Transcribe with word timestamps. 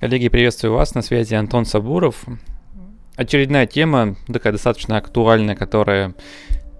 Коллеги, 0.00 0.30
приветствую 0.30 0.72
вас. 0.72 0.94
На 0.94 1.02
связи 1.02 1.34
Антон 1.34 1.66
Сабуров. 1.66 2.24
Очередная 3.16 3.66
тема, 3.66 4.16
такая 4.32 4.54
достаточно 4.54 4.96
актуальная, 4.96 5.54
которая 5.54 6.14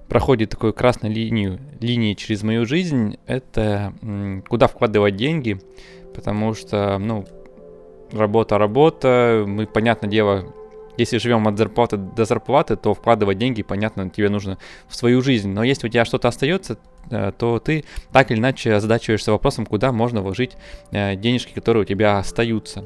проходит 0.09 0.49
такую 0.49 0.73
красную 0.73 1.15
линию, 1.15 1.61
линии 1.81 2.15
через 2.15 2.43
мою 2.43 2.65
жизнь, 2.65 3.19
это 3.27 3.93
куда 4.49 4.69
вкладывать 4.69 5.17
деньги, 5.17 5.61
потому 6.15 6.55
что, 6.55 6.97
ну, 6.97 7.27
работа, 8.11 8.57
работа, 8.57 9.45
мы, 9.47 9.67
понятное 9.67 10.09
дело, 10.09 10.55
если 11.01 11.19
живем 11.19 11.49
от 11.49 11.59
зарплаты 11.59 11.97
до 11.97 12.25
зарплаты, 12.25 12.77
то 12.77 12.95
вкладывать 12.95 13.39
деньги, 13.39 13.63
понятно, 13.63 14.09
тебе 14.11 14.29
нужно 14.29 14.59
в 14.87 14.95
свою 14.95 15.23
жизнь. 15.23 15.49
Но 15.49 15.65
если 15.65 15.87
у 15.87 15.91
тебя 15.91 16.05
что-то 16.05 16.29
остается, 16.29 16.79
э, 17.11 17.33
то 17.37 17.59
ты 17.59 17.85
так 18.13 18.31
или 18.31 18.39
иначе 18.39 18.75
озадачиваешься 18.75 19.33
вопросом, 19.33 19.67
куда 19.67 19.93
можно 19.93 20.21
вложить 20.21 20.57
э, 20.93 21.17
денежки, 21.17 21.53
которые 21.53 21.83
у 21.83 21.87
тебя 21.87 22.19
остаются. 22.19 22.85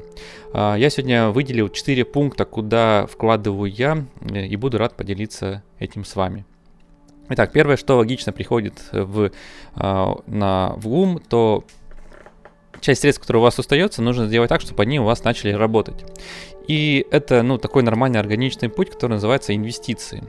А, 0.53 0.75
я 0.75 0.89
сегодня 0.89 1.29
выделил 1.29 1.69
4 1.69 2.05
пункта, 2.05 2.45
куда 2.45 3.05
вкладываю 3.05 3.71
я, 3.71 4.05
э, 4.21 4.45
и 4.45 4.55
буду 4.55 4.77
рад 4.77 4.95
поделиться 4.95 5.61
этим 5.79 6.05
с 6.05 6.15
вами. 6.15 6.45
Итак, 7.29 7.51
первое, 7.51 7.75
что 7.75 7.97
логично 7.97 8.31
приходит 8.31 8.83
в, 8.91 9.31
на, 9.75 10.73
в 10.77 10.87
ум, 10.87 11.19
то 11.27 11.63
часть 12.85 13.01
средств, 13.01 13.21
которые 13.21 13.41
у 13.41 13.43
вас 13.43 13.57
остается, 13.57 14.01
нужно 14.01 14.27
сделать 14.27 14.49
так, 14.49 14.61
чтобы 14.61 14.83
они 14.83 14.99
у 14.99 15.03
вас 15.03 15.23
начали 15.23 15.51
работать. 15.51 16.05
И 16.67 17.05
это, 17.11 17.41
ну, 17.41 17.57
такой 17.57 17.83
нормальный 17.83 18.19
органичный 18.19 18.69
путь, 18.69 18.91
который 18.91 19.13
называется 19.13 19.55
инвестиции. 19.55 20.23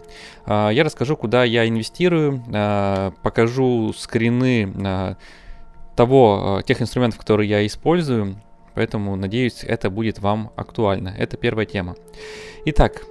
А, 0.47 0.71
я 0.71 0.85
расскажу, 0.85 1.17
куда 1.17 1.45
я 1.45 1.69
инвестирую, 1.69 2.43
а, 2.53 3.13
покажу 3.23 3.93
скрины 3.93 4.73
а, 4.85 5.17
того, 5.97 6.63
тех 6.67 6.81
инструментов, 6.81 7.19
которые 7.21 7.49
я 7.49 7.67
использую, 7.67 8.37
поэтому, 8.75 9.17
надеюсь, 9.17 9.63
это 9.63 9.91
будет 9.91 10.19
вам 10.19 10.51
актуально. 10.57 11.15
Это 11.17 11.37
первая 11.37 11.67
тема. 11.67 11.95
Итак, 12.67 13.03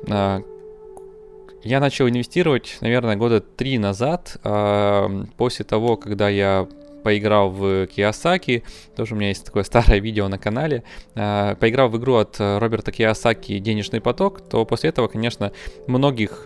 я 1.63 1.79
начал 1.79 2.07
инвестировать, 2.07 2.77
наверное, 2.81 3.15
года 3.15 3.41
три 3.41 3.79
назад, 3.79 4.37
после 4.43 5.65
того, 5.65 5.97
когда 5.97 6.29
я 6.29 6.67
поиграл 7.05 7.51
в 7.51 7.85
Киосаки, 7.85 8.63
тоже 8.95 9.13
у 9.13 9.17
меня 9.17 9.29
есть 9.29 9.45
такое 9.45 9.63
старое 9.71 9.99
видео 9.99 10.27
на 10.27 10.39
канале, 10.39 10.83
а, 11.13 11.53
поиграл 11.55 11.89
в 11.89 11.97
игру 11.97 12.15
от 12.15 12.37
Роберта 12.39 12.91
Киосаки 12.91 13.59
«Денежный 13.59 14.01
поток», 14.01 14.41
то 14.41 14.65
после 14.65 14.89
этого, 14.89 15.07
конечно, 15.07 15.51
многих 15.85 16.41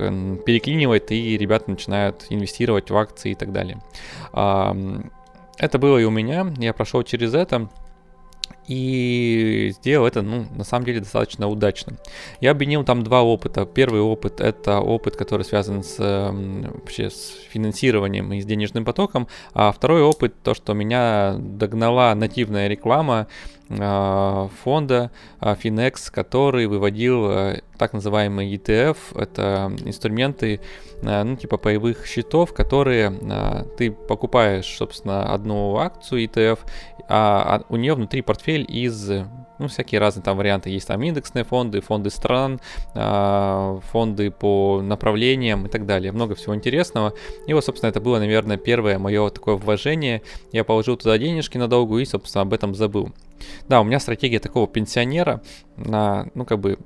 переклинивает, 0.45 1.11
и 1.11 1.37
ребята 1.37 1.71
начинают 1.71 2.25
инвестировать 2.29 2.91
в 2.91 2.97
акции 2.97 3.31
и 3.31 3.35
так 3.35 3.53
далее. 3.53 3.81
Это 4.31 5.77
было 5.77 5.97
и 5.97 6.03
у 6.03 6.09
меня, 6.09 6.53
я 6.57 6.73
прошел 6.73 7.03
через 7.03 7.33
это, 7.33 7.69
и 8.69 9.73
сделал 9.77 10.05
это, 10.05 10.21
ну, 10.21 10.45
на 10.55 10.63
самом 10.63 10.85
деле, 10.85 10.99
достаточно 10.99 11.47
удачно. 11.47 11.97
Я 12.39 12.51
объединил 12.51 12.83
там 12.83 13.03
два 13.03 13.23
опыта. 13.23 13.65
Первый 13.65 13.99
опыт— 13.99 14.39
это 14.41 14.79
опыт, 14.79 15.15
который 15.15 15.41
связан 15.41 15.83
с, 15.83 15.97
вообще 15.99 17.09
с 17.09 17.33
финансированием 17.49 18.31
и 18.31 18.41
с 18.41 18.45
денежным 18.45 18.85
потоком, 18.85 19.27
а 19.53 19.71
второй 19.71 20.03
опыт— 20.03 20.35
то, 20.43 20.53
что 20.53 20.73
меня 20.73 21.35
догнала 21.39 22.13
нативная 22.13 22.67
реклама 22.67 23.27
фонда 23.69 25.11
а, 25.39 25.55
Finex, 25.55 26.11
который 26.11 26.65
выводил 26.65 27.29
э, 27.29 27.61
так 27.77 27.93
называемый 27.93 28.51
ETF. 28.55 28.97
Это 29.15 29.71
инструменты, 29.85 30.59
ну, 31.03 31.35
типа 31.35 31.57
паевых 31.57 32.07
счетов, 32.07 32.53
которые 32.53 33.13
ты 33.77 33.91
покупаешь, 33.91 34.65
собственно, 34.65 35.31
одну 35.31 35.77
акцию 35.77 36.25
ETF, 36.25 36.59
а 37.07 37.63
у 37.69 37.75
нее 37.75 37.93
внутри 37.93 38.21
портфель 38.21 38.65
из 38.67 39.09
ну, 39.59 39.67
всякие 39.67 39.99
разные 39.99 40.23
там 40.23 40.37
варианты. 40.37 40.69
Есть 40.69 40.87
там 40.87 41.01
индексные 41.03 41.43
фонды, 41.43 41.81
фонды 41.81 42.09
стран, 42.09 42.59
а, 42.95 43.79
фонды 43.91 44.31
по 44.31 44.81
направлениям 44.81 45.67
и 45.67 45.69
так 45.69 45.85
далее. 45.85 46.11
Много 46.11 46.35
всего 46.35 46.55
интересного. 46.55 47.13
И 47.45 47.53
вот, 47.53 47.63
собственно, 47.63 47.89
это 47.89 47.99
было, 47.99 48.17
наверное, 48.17 48.57
первое 48.57 48.97
мое 48.97 49.29
такое 49.29 49.55
вложение. 49.55 50.21
Я 50.51 50.63
положил 50.63 50.97
туда 50.97 51.17
денежки 51.17 51.57
надолго 51.57 51.97
и, 51.99 52.05
собственно, 52.05 52.43
об 52.43 52.53
этом 52.53 52.73
забыл. 52.73 53.11
Да, 53.67 53.81
у 53.81 53.83
меня 53.83 53.99
стратегия 53.99 54.39
такого 54.39 54.67
пенсионера 54.67 55.41
на, 55.77 56.27
ну, 56.33 56.45
как 56.45 56.59
бы, 56.59 56.77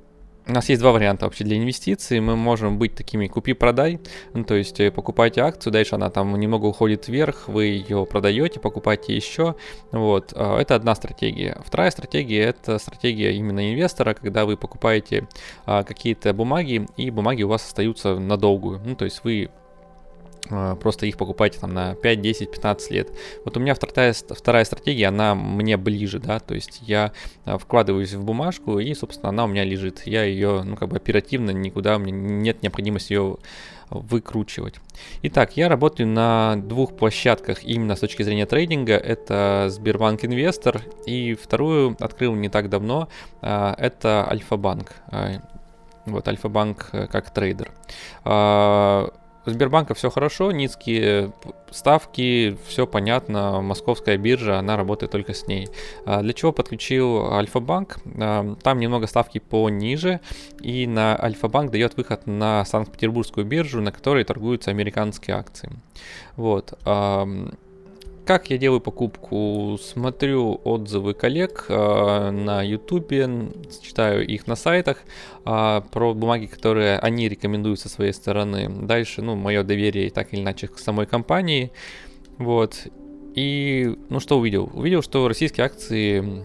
у 0.46 0.52
нас 0.52 0.68
есть 0.68 0.80
два 0.80 0.92
варианта 0.92 1.24
вообще 1.24 1.44
для 1.44 1.56
инвестиций. 1.56 2.20
Мы 2.20 2.36
можем 2.36 2.78
быть 2.78 2.94
такими 2.94 3.28
купи-продай, 3.28 4.00
ну, 4.34 4.44
то 4.44 4.54
есть 4.54 4.78
э, 4.78 4.90
покупаете 4.90 5.40
акцию, 5.40 5.72
дальше 5.72 5.94
она 5.94 6.10
там 6.10 6.38
немного 6.38 6.66
уходит 6.66 7.08
вверх, 7.08 7.48
вы 7.48 7.64
ее 7.66 8.04
продаете, 8.04 8.60
покупаете 8.60 9.16
еще. 9.16 9.54
Вот, 9.90 10.32
а, 10.36 10.60
это 10.60 10.74
одна 10.74 10.94
стратегия. 10.94 11.58
Вторая 11.64 11.90
стратегия 11.90 12.42
это 12.42 12.78
стратегия 12.78 13.32
именно 13.32 13.72
инвестора, 13.72 14.12
когда 14.12 14.44
вы 14.44 14.56
покупаете 14.56 15.26
а, 15.64 15.82
какие-то 15.82 16.34
бумаги, 16.34 16.86
и 16.98 17.10
бумаги 17.10 17.42
у 17.42 17.48
вас 17.48 17.64
остаются 17.64 18.18
надолгую. 18.18 18.82
Ну, 18.84 18.96
то 18.96 19.06
есть 19.06 19.22
вы 19.24 19.50
просто 20.48 21.06
их 21.06 21.16
покупайте 21.16 21.58
там 21.58 21.72
на 21.72 21.94
5, 21.94 22.20
10, 22.20 22.50
15 22.50 22.90
лет. 22.90 23.08
Вот 23.44 23.56
у 23.56 23.60
меня 23.60 23.74
вторая, 23.74 24.12
вторая 24.12 24.64
стратегия, 24.64 25.06
она 25.06 25.34
мне 25.34 25.76
ближе, 25.76 26.18
да, 26.18 26.38
то 26.38 26.54
есть 26.54 26.80
я 26.82 27.12
а, 27.44 27.58
вкладываюсь 27.58 28.12
в 28.12 28.24
бумажку 28.24 28.78
и, 28.78 28.92
собственно, 28.94 29.30
она 29.30 29.44
у 29.44 29.48
меня 29.48 29.64
лежит. 29.64 30.02
Я 30.06 30.24
ее, 30.24 30.62
ну, 30.64 30.76
как 30.76 30.88
бы 30.88 30.96
оперативно 30.96 31.50
никуда, 31.50 31.96
у 31.96 31.98
меня 31.98 32.16
нет 32.16 32.62
необходимости 32.62 33.12
ее 33.12 33.38
выкручивать. 33.90 34.76
Итак, 35.22 35.56
я 35.56 35.68
работаю 35.68 36.08
на 36.08 36.56
двух 36.56 36.96
площадках 36.96 37.64
именно 37.64 37.96
с 37.96 38.00
точки 38.00 38.22
зрения 38.22 38.46
трейдинга. 38.46 38.94
Это 38.94 39.66
Сбербанк 39.68 40.24
Инвестор 40.24 40.82
и 41.06 41.34
вторую 41.34 41.96
открыл 42.00 42.34
не 42.34 42.48
так 42.48 42.68
давно. 42.68 43.08
А, 43.40 43.74
это 43.78 44.26
Альфа-банк. 44.28 44.92
Вот, 46.06 46.28
Альфа-банк 46.28 46.90
э, 46.92 47.06
как 47.06 47.32
трейдер. 47.32 47.72
У 49.46 49.50
Сбербанка 49.50 49.94
все 49.94 50.10
хорошо, 50.10 50.52
низкие 50.52 51.32
ставки, 51.70 52.56
все 52.66 52.86
понятно, 52.86 53.60
московская 53.60 54.16
биржа, 54.16 54.58
она 54.58 54.76
работает 54.76 55.12
только 55.12 55.34
с 55.34 55.46
ней. 55.46 55.68
А 56.06 56.22
для 56.22 56.32
чего 56.32 56.52
подключил 56.52 57.32
Альфа-банк? 57.32 57.98
А, 58.18 58.56
там 58.62 58.80
немного 58.80 59.06
ставки 59.06 59.38
пониже, 59.38 60.20
и 60.60 60.86
на 60.86 61.20
Альфа-банк 61.22 61.70
дает 61.70 61.96
выход 61.96 62.26
на 62.26 62.64
Санкт-Петербургскую 62.64 63.44
биржу, 63.44 63.80
на 63.82 63.92
которой 63.92 64.24
торгуются 64.24 64.70
американские 64.70 65.36
акции. 65.36 65.70
Вот. 66.36 66.72
Как 68.24 68.48
я 68.48 68.56
делаю 68.56 68.80
покупку? 68.80 69.78
Смотрю 69.78 70.58
отзывы 70.64 71.12
коллег 71.12 71.66
э, 71.68 72.30
на 72.30 72.62
YouTube, 72.62 73.12
читаю 73.82 74.26
их 74.26 74.46
на 74.46 74.56
сайтах 74.56 75.02
э, 75.44 75.82
про 75.90 76.14
бумаги, 76.14 76.46
которые 76.46 76.98
они 77.00 77.28
рекомендуют 77.28 77.80
со 77.80 77.90
своей 77.90 78.12
стороны. 78.14 78.70
Дальше, 78.70 79.20
ну, 79.20 79.36
мое 79.36 79.62
доверие 79.62 80.10
так 80.10 80.32
или 80.32 80.40
иначе 80.40 80.68
к 80.68 80.78
самой 80.78 81.04
компании. 81.04 81.70
Вот. 82.38 82.86
И, 83.34 83.94
ну, 84.08 84.20
что 84.20 84.38
увидел? 84.38 84.70
Увидел, 84.72 85.02
что 85.02 85.28
российские 85.28 85.66
акции 85.66 86.44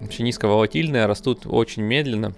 вообще 0.00 0.22
низковолатильные, 0.22 1.04
растут 1.04 1.42
очень 1.44 1.82
медленно. 1.82 2.34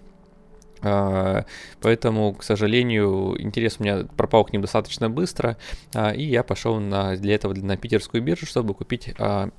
А, 0.82 1.44
поэтому, 1.80 2.34
к 2.34 2.42
сожалению, 2.42 3.40
интерес 3.40 3.76
у 3.78 3.82
меня 3.82 4.04
пропал 4.16 4.44
к 4.44 4.52
ним 4.52 4.62
достаточно 4.62 5.10
быстро, 5.10 5.56
а, 5.94 6.10
и 6.10 6.24
я 6.24 6.42
пошел 6.42 6.80
на, 6.80 7.16
для 7.16 7.34
этого 7.34 7.54
на 7.54 7.76
питерскую 7.76 8.22
биржу, 8.22 8.46
чтобы 8.46 8.74
купить 8.74 9.12
а, 9.18 9.50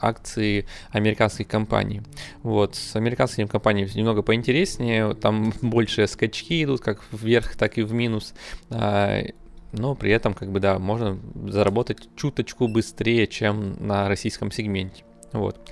акции 0.00 0.66
американских 0.90 1.48
компаний. 1.48 2.02
Вот, 2.42 2.74
с 2.74 2.96
американскими 2.96 3.46
компаниями 3.46 3.90
немного 3.94 4.22
поинтереснее, 4.22 5.14
там 5.14 5.52
больше 5.62 6.06
скачки 6.06 6.62
идут 6.64 6.80
как 6.80 7.00
вверх, 7.12 7.56
так 7.56 7.78
и 7.78 7.82
в 7.82 7.92
минус, 7.92 8.34
но 9.72 9.94
при 9.94 10.10
этом, 10.10 10.32
как 10.32 10.50
бы, 10.50 10.60
да, 10.60 10.78
можно 10.78 11.18
заработать 11.48 12.08
чуточку 12.16 12.68
быстрее, 12.68 13.26
чем 13.26 13.76
на 13.84 14.08
российском 14.08 14.50
сегменте. 14.50 15.04
Вот. 15.32 15.70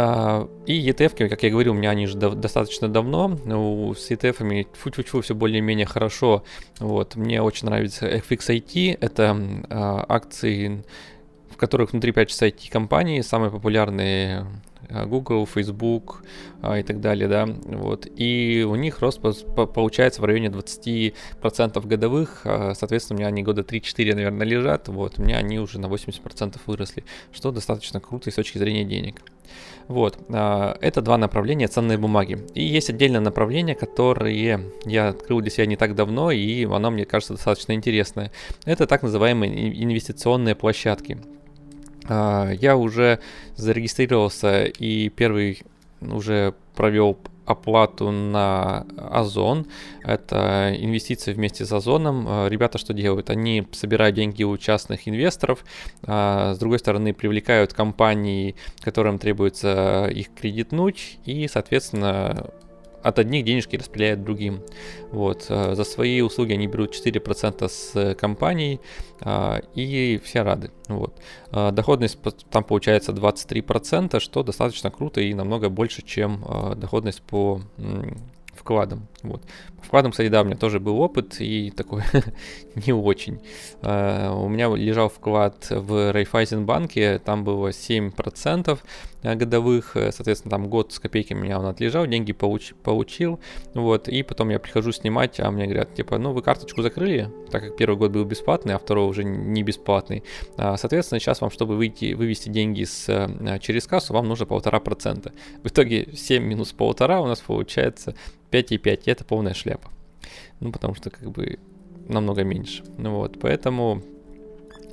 А, 0.00 0.48
и 0.64 0.88
ETF, 0.90 1.28
как 1.28 1.42
я 1.42 1.50
говорил, 1.50 1.72
у 1.72 1.76
меня 1.76 1.90
они 1.90 2.06
же 2.06 2.16
достаточно 2.16 2.88
давно. 2.88 3.36
С 3.96 4.12
ETF 4.12 4.68
фу-фу-фу 4.74 5.22
все 5.22 5.34
более-менее 5.34 5.86
хорошо. 5.86 6.44
Вот. 6.78 7.16
Мне 7.16 7.42
очень 7.42 7.66
нравится 7.66 8.08
FXIT. 8.08 8.98
Это 9.00 9.36
а, 9.68 10.06
акции, 10.08 10.84
в 11.50 11.56
которых 11.56 11.90
внутри 11.90 12.12
5 12.12 12.30
IT-компаний. 12.30 13.22
Самые 13.22 13.50
популярные 13.50 14.46
Google, 15.06 15.46
Facebook 15.46 16.22
и 16.76 16.82
так 16.82 17.00
далее, 17.00 17.28
да, 17.28 17.46
вот, 17.46 18.06
и 18.16 18.64
у 18.68 18.74
них 18.74 19.00
рост 19.00 19.20
получается 19.20 20.22
в 20.22 20.24
районе 20.24 20.48
20% 20.48 21.86
годовых, 21.86 22.40
соответственно, 22.74 23.16
у 23.16 23.18
меня 23.18 23.28
они 23.28 23.42
года 23.42 23.62
3-4, 23.62 24.14
наверное, 24.14 24.46
лежат, 24.46 24.88
вот, 24.88 25.18
у 25.18 25.22
меня 25.22 25.36
они 25.36 25.58
уже 25.58 25.78
на 25.78 25.86
80% 25.86 26.58
выросли, 26.66 27.04
что 27.32 27.50
достаточно 27.50 28.00
круто 28.00 28.30
с 28.30 28.34
точки 28.34 28.58
зрения 28.58 28.84
денег. 28.84 29.22
Вот, 29.88 30.18
а, 30.28 30.76
это 30.82 31.00
два 31.00 31.16
направления 31.16 31.66
ценные 31.66 31.96
бумаги. 31.96 32.46
И 32.54 32.62
есть 32.62 32.90
отдельное 32.90 33.20
направление, 33.20 33.74
которое 33.74 34.60
я 34.84 35.08
открыл 35.08 35.40
для 35.40 35.50
себя 35.50 35.66
не 35.66 35.76
так 35.76 35.94
давно, 35.94 36.30
и 36.30 36.66
оно 36.66 36.90
мне 36.90 37.06
кажется 37.06 37.34
достаточно 37.34 37.72
интересное. 37.72 38.30
Это 38.66 38.86
так 38.86 39.02
называемые 39.02 39.82
инвестиционные 39.82 40.54
площадки. 40.54 41.18
А, 42.08 42.50
я 42.50 42.76
уже 42.76 43.20
зарегистрировался 43.56 44.64
и 44.64 45.08
первый 45.08 45.62
уже 46.00 46.54
провел 46.74 47.18
оплату 47.48 48.10
на 48.10 48.86
Озон. 48.96 49.66
Это 50.02 50.74
инвестиции 50.78 51.32
вместе 51.32 51.64
с 51.64 51.72
Озоном. 51.72 52.26
Э, 52.28 52.48
ребята 52.48 52.76
что 52.76 52.92
делают? 52.92 53.30
Они 53.30 53.66
собирают 53.72 54.16
деньги 54.16 54.44
у 54.44 54.56
частных 54.58 55.08
инвесторов, 55.08 55.64
а 56.06 56.54
с 56.54 56.58
другой 56.58 56.78
стороны 56.78 57.14
привлекают 57.14 57.72
компании, 57.72 58.54
которым 58.80 59.18
требуется 59.18 60.08
их 60.14 60.34
кредитнуть, 60.34 61.18
и, 61.24 61.48
соответственно, 61.48 62.50
от 63.08 63.18
одних 63.18 63.44
денежки 63.44 63.76
распределяют 63.76 64.22
другим. 64.22 64.62
Вот. 65.10 65.46
Э, 65.48 65.74
за 65.74 65.84
свои 65.84 66.20
услуги 66.20 66.52
они 66.52 66.66
берут 66.66 66.94
4% 66.94 67.68
с 67.68 68.14
компаний, 68.14 68.80
а, 69.20 69.60
и 69.74 70.20
все 70.24 70.42
рады. 70.42 70.70
Вот. 70.88 71.18
А, 71.50 71.70
доходность 71.72 72.18
там 72.50 72.64
получается 72.64 73.12
23%, 73.12 74.20
что 74.20 74.42
достаточно 74.42 74.90
круто 74.90 75.20
и 75.20 75.34
намного 75.34 75.68
больше, 75.68 76.02
чем 76.02 76.44
а, 76.46 76.74
доходность 76.74 77.22
по 77.22 77.60
вкладом. 78.54 79.06
Вот. 79.22 79.42
По 79.78 79.82
вкладам, 79.84 80.10
кстати, 80.10 80.28
да, 80.28 80.42
у 80.42 80.44
меня 80.44 80.56
тоже 80.56 80.80
был 80.80 81.00
опыт 81.00 81.40
и 81.40 81.70
такой 81.70 82.02
не 82.86 82.92
очень. 82.92 83.40
У 83.80 84.48
меня 84.48 84.68
лежал 84.74 85.08
вклад 85.08 85.68
в 85.70 86.12
Райфайзенбанке, 86.12 87.20
там 87.20 87.44
было 87.44 87.68
7% 87.68 88.78
годовых, 89.22 89.92
соответственно, 89.94 90.50
там 90.50 90.68
год 90.68 90.92
с 90.92 90.98
копейками 90.98 91.40
меня 91.40 91.58
он 91.58 91.66
отлежал, 91.66 92.06
деньги 92.06 92.32
получ, 92.32 92.74
получил, 92.82 93.40
вот, 93.74 94.08
и 94.08 94.22
потом 94.22 94.50
я 94.50 94.58
прихожу 94.58 94.92
снимать, 94.92 95.40
а 95.40 95.50
мне 95.50 95.64
говорят, 95.64 95.94
типа, 95.94 96.18
ну, 96.18 96.32
вы 96.32 96.42
карточку 96.42 96.82
закрыли, 96.82 97.30
так 97.50 97.62
как 97.62 97.76
первый 97.76 97.96
год 97.96 98.12
был 98.12 98.24
бесплатный, 98.24 98.74
а 98.74 98.78
второй 98.78 99.08
уже 99.08 99.24
не 99.24 99.62
бесплатный. 99.62 100.22
Uh, 100.56 100.76
соответственно, 100.76 101.20
сейчас 101.20 101.40
вам, 101.40 101.50
чтобы 101.50 101.76
выйти, 101.76 102.14
вывести 102.14 102.48
деньги 102.48 102.84
с, 102.84 103.08
uh, 103.08 103.58
через 103.60 103.86
кассу, 103.86 104.12
вам 104.12 104.28
нужно 104.28 104.46
полтора 104.46 104.80
процента. 104.80 105.32
В 105.62 105.68
итоге 105.68 106.08
7 106.14 106.42
минус 106.42 106.72
полтора 106.72 107.20
у 107.20 107.26
нас 107.26 107.40
получается 107.40 108.14
5,5, 108.50 109.02
это 109.06 109.24
полная 109.24 109.54
шляпа. 109.54 109.90
Ну, 110.60 110.72
потому 110.72 110.94
что 110.94 111.10
как 111.10 111.30
бы 111.30 111.58
намного 112.08 112.44
меньше. 112.44 112.84
Ну 112.96 113.16
вот, 113.16 113.38
поэтому 113.40 114.02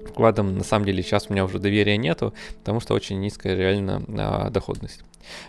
вкладом 0.05 0.57
на 0.57 0.63
самом 0.63 0.85
деле 0.85 1.03
сейчас 1.03 1.27
у 1.29 1.33
меня 1.33 1.45
уже 1.45 1.59
доверия 1.59 1.97
нету, 1.97 2.33
потому 2.59 2.79
что 2.79 2.93
очень 2.93 3.19
низкая 3.19 3.55
реально 3.55 4.03
а, 4.17 4.49
доходность. 4.49 5.01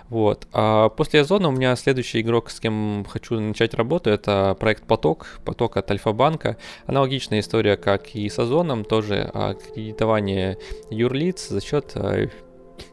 Вот. 0.09 0.47
А 0.53 0.89
после 0.89 1.21
Озона 1.21 1.49
у 1.49 1.53
меня 1.53 1.77
следующий 1.77 2.21
игрок, 2.21 2.51
с 2.51 2.61
кем 2.61 3.05
хочу 3.09 3.39
начать 3.39 3.75
работу, 3.75 4.11
это 4.11 4.57
проект 4.59 4.85
Поток, 4.85 5.41
Поток 5.45 5.77
от 5.77 5.91
Альфа-банка. 5.91 6.57
Аналогичная 6.87 7.41
история, 7.41 7.77
как 7.77 8.15
и 8.15 8.29
с 8.29 8.39
Озоном, 8.39 8.85
тоже 8.85 9.31
кредитование 9.75 10.59
юрлиц 10.91 11.49
за 11.49 11.61
счет 11.61 11.93
а, 11.95 12.29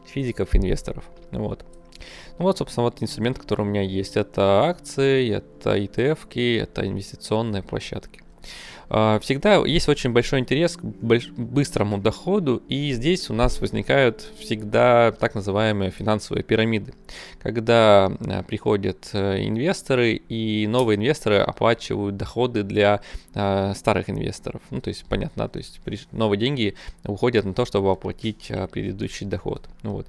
физиков-инвесторов. 0.06 1.04
Вот. 1.30 1.64
Ну 2.38 2.46
вот, 2.46 2.58
собственно, 2.58 2.84
вот 2.84 3.02
инструмент, 3.02 3.38
который 3.38 3.62
у 3.62 3.64
меня 3.64 3.82
есть. 3.82 4.16
Это 4.16 4.64
акции, 4.64 5.30
это 5.30 5.76
ETF, 5.76 6.60
это 6.60 6.86
инвестиционные 6.86 7.62
площадки. 7.62 8.22
А, 8.88 9.18
всегда 9.20 9.56
есть 9.66 9.88
очень 9.88 10.10
большой 10.10 10.40
интерес 10.40 10.76
к 10.76 10.82
быстрому 10.82 11.98
доходу, 11.98 12.62
и 12.68 12.92
здесь 12.92 13.30
у 13.30 13.34
нас 13.34 13.60
возникают 13.60 14.28
всегда 14.38 15.12
так 15.12 15.34
называемые 15.34 15.90
финансовые 15.90 16.42
пирамиды, 16.42 16.94
когда 17.40 18.06
а, 18.06 18.42
приходят 18.42 19.10
э, 19.12 19.46
инвесторы, 19.46 20.14
и 20.14 20.66
новые 20.66 20.96
инвесторы 20.96 21.38
оплачивают 21.38 22.16
доходы 22.16 22.62
для 22.62 23.00
а, 23.34 23.74
старых 23.74 24.10
инвесторов. 24.10 24.62
Ну, 24.70 24.80
то 24.80 24.88
есть, 24.88 25.04
понятно, 25.06 25.48
то 25.48 25.58
есть 25.58 25.80
новые 26.12 26.38
деньги 26.38 26.74
уходят 27.04 27.44
на 27.44 27.54
то, 27.54 27.64
чтобы 27.64 27.90
оплатить 27.90 28.50
предыдущий 28.70 29.26
доход. 29.26 29.68
Ну, 29.82 29.92
вот. 29.92 30.06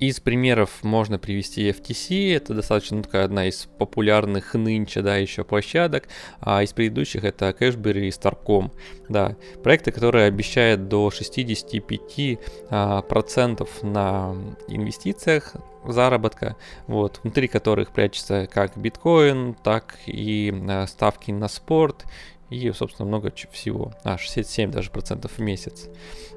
Из 0.00 0.18
примеров 0.18 0.82
можно 0.82 1.18
привести 1.18 1.68
FTC, 1.68 2.34
это 2.34 2.54
достаточно 2.54 2.96
ну, 2.96 3.02
такая 3.02 3.26
одна 3.26 3.48
из 3.48 3.68
популярных 3.78 4.54
нынче, 4.54 5.02
да, 5.02 5.16
еще 5.16 5.44
площадок, 5.44 6.08
а 6.40 6.62
из 6.62 6.72
предыдущих 6.72 7.22
это 7.22 7.50
Cashberry 7.50 8.06
и 8.06 8.08
Starcom, 8.08 8.72
да, 9.10 9.36
проекты, 9.62 9.92
которые 9.92 10.24
обещают 10.24 10.88
до 10.88 11.08
65% 11.08 12.38
а, 12.70 13.02
процентов 13.02 13.82
на 13.82 14.34
инвестициях 14.68 15.54
заработка, 15.84 16.56
вот, 16.86 17.20
внутри 17.22 17.46
которых 17.46 17.90
прячется 17.90 18.48
как 18.50 18.78
биткоин, 18.78 19.54
так 19.62 19.98
и 20.06 20.50
а, 20.66 20.86
ставки 20.86 21.30
на 21.30 21.48
спорт 21.48 22.06
и, 22.50 22.70
собственно, 22.72 23.08
много 23.08 23.32
всего. 23.52 23.92
А, 24.04 24.18
67 24.18 24.70
даже 24.70 24.90
процентов 24.90 25.32
в 25.32 25.40
месяц. 25.40 25.88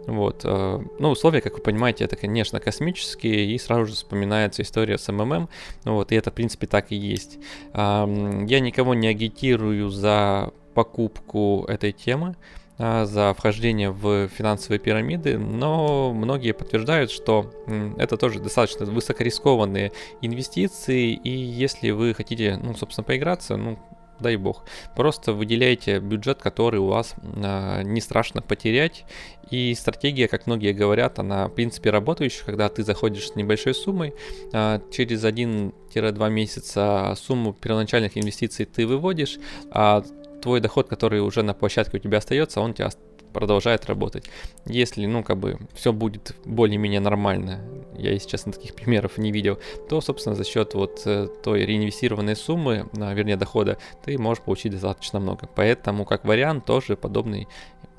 Вот. 0.06 0.42
Э, 0.44 0.80
ну, 1.00 1.10
условия, 1.10 1.42
как 1.42 1.56
вы 1.56 1.62
понимаете, 1.62 2.04
это, 2.04 2.16
конечно, 2.16 2.60
космические, 2.60 3.48
и 3.48 3.58
сразу 3.58 3.88
же 3.88 3.94
вспоминается 3.94 4.62
история 4.62 4.98
с 4.98 5.12
МММ, 5.12 5.50
вот, 5.86 6.12
и 6.12 6.16
это, 6.16 6.32
в 6.32 6.34
принципе, 6.34 6.68
так 6.68 6.92
и 6.92 6.96
есть. 6.96 7.40
Я 7.74 8.60
никого 8.60 8.94
не 8.94 9.08
агитирую 9.08 9.90
за 9.90 10.52
покупку 10.74 11.66
этой 11.68 11.92
темы, 11.92 12.36
а, 12.80 13.06
за 13.06 13.34
вхождение 13.38 13.92
в 13.92 14.28
финансовые 14.30 14.80
пирамиды, 14.80 15.38
но 15.38 16.12
многие 16.12 16.54
подтверждают, 16.54 17.12
что 17.12 17.52
это 17.98 18.18
тоже 18.18 18.40
достаточно 18.40 18.86
высокорискованные 18.86 19.92
инвестиции, 20.22 21.14
и 21.14 21.30
если 21.30 21.92
вы 21.92 22.14
хотите, 22.14 22.60
ну, 22.62 22.74
собственно, 22.76 23.04
поиграться, 23.04 23.58
ну, 23.58 23.78
дай 24.20 24.36
бог. 24.36 24.64
Просто 24.96 25.34
выделяйте 25.34 26.00
бюджет, 26.00 26.42
который 26.42 26.80
у 26.80 26.88
вас 26.88 27.16
э, 27.22 27.82
не 27.84 28.02
страшно 28.02 28.42
потерять. 28.42 29.06
И 29.50 29.76
стратегия, 29.76 30.28
как 30.28 30.48
многие 30.48 30.74
говорят, 30.74 31.20
она 31.20 31.48
в 31.48 31.52
принципе 31.52 31.90
работающая, 31.90 32.46
когда 32.46 32.70
ты 32.70 32.84
заходишь 32.84 33.30
с 33.30 33.36
небольшой 33.36 33.74
суммой, 33.74 34.14
э, 34.52 34.80
через 34.92 35.24
1-2 35.24 36.30
месяца 36.30 37.16
сумму 37.18 37.54
первоначальных 37.54 38.18
инвестиций 38.18 38.66
ты 38.66 38.88
выводишь, 38.88 39.38
а 39.72 40.04
твой 40.42 40.60
доход, 40.60 40.88
который 40.88 41.22
уже 41.22 41.42
на 41.42 41.54
площадке 41.54 41.98
у 41.98 42.00
тебя 42.00 42.18
остается, 42.18 42.60
он 42.62 42.74
тебя 42.74 42.90
продолжает 43.34 43.86
работать. 43.86 44.26
Если, 44.66 45.06
ну, 45.06 45.24
как 45.24 45.38
бы, 45.38 45.58
все 45.74 45.92
будет 45.92 46.36
более-менее 46.46 47.00
нормально, 47.00 47.60
я, 47.98 48.12
если 48.12 48.30
честно, 48.30 48.52
таких 48.52 48.76
примеров 48.76 49.18
не 49.18 49.32
видел, 49.32 49.60
то, 49.90 50.02
собственно, 50.02 50.36
за 50.36 50.44
счет 50.44 50.74
вот 50.74 51.02
э, 51.06 51.28
той 51.44 51.66
реинвестированной 51.66 52.36
суммы, 52.36 52.88
вернее, 52.94 53.36
дохода, 53.36 53.78
ты 54.06 54.18
можешь 54.18 54.44
получить 54.44 54.72
достаточно 54.72 55.20
много. 55.20 55.50
Поэтому, 55.56 56.06
как 56.06 56.26
вариант, 56.26 56.66
тоже 56.66 56.96
подобный 56.96 57.48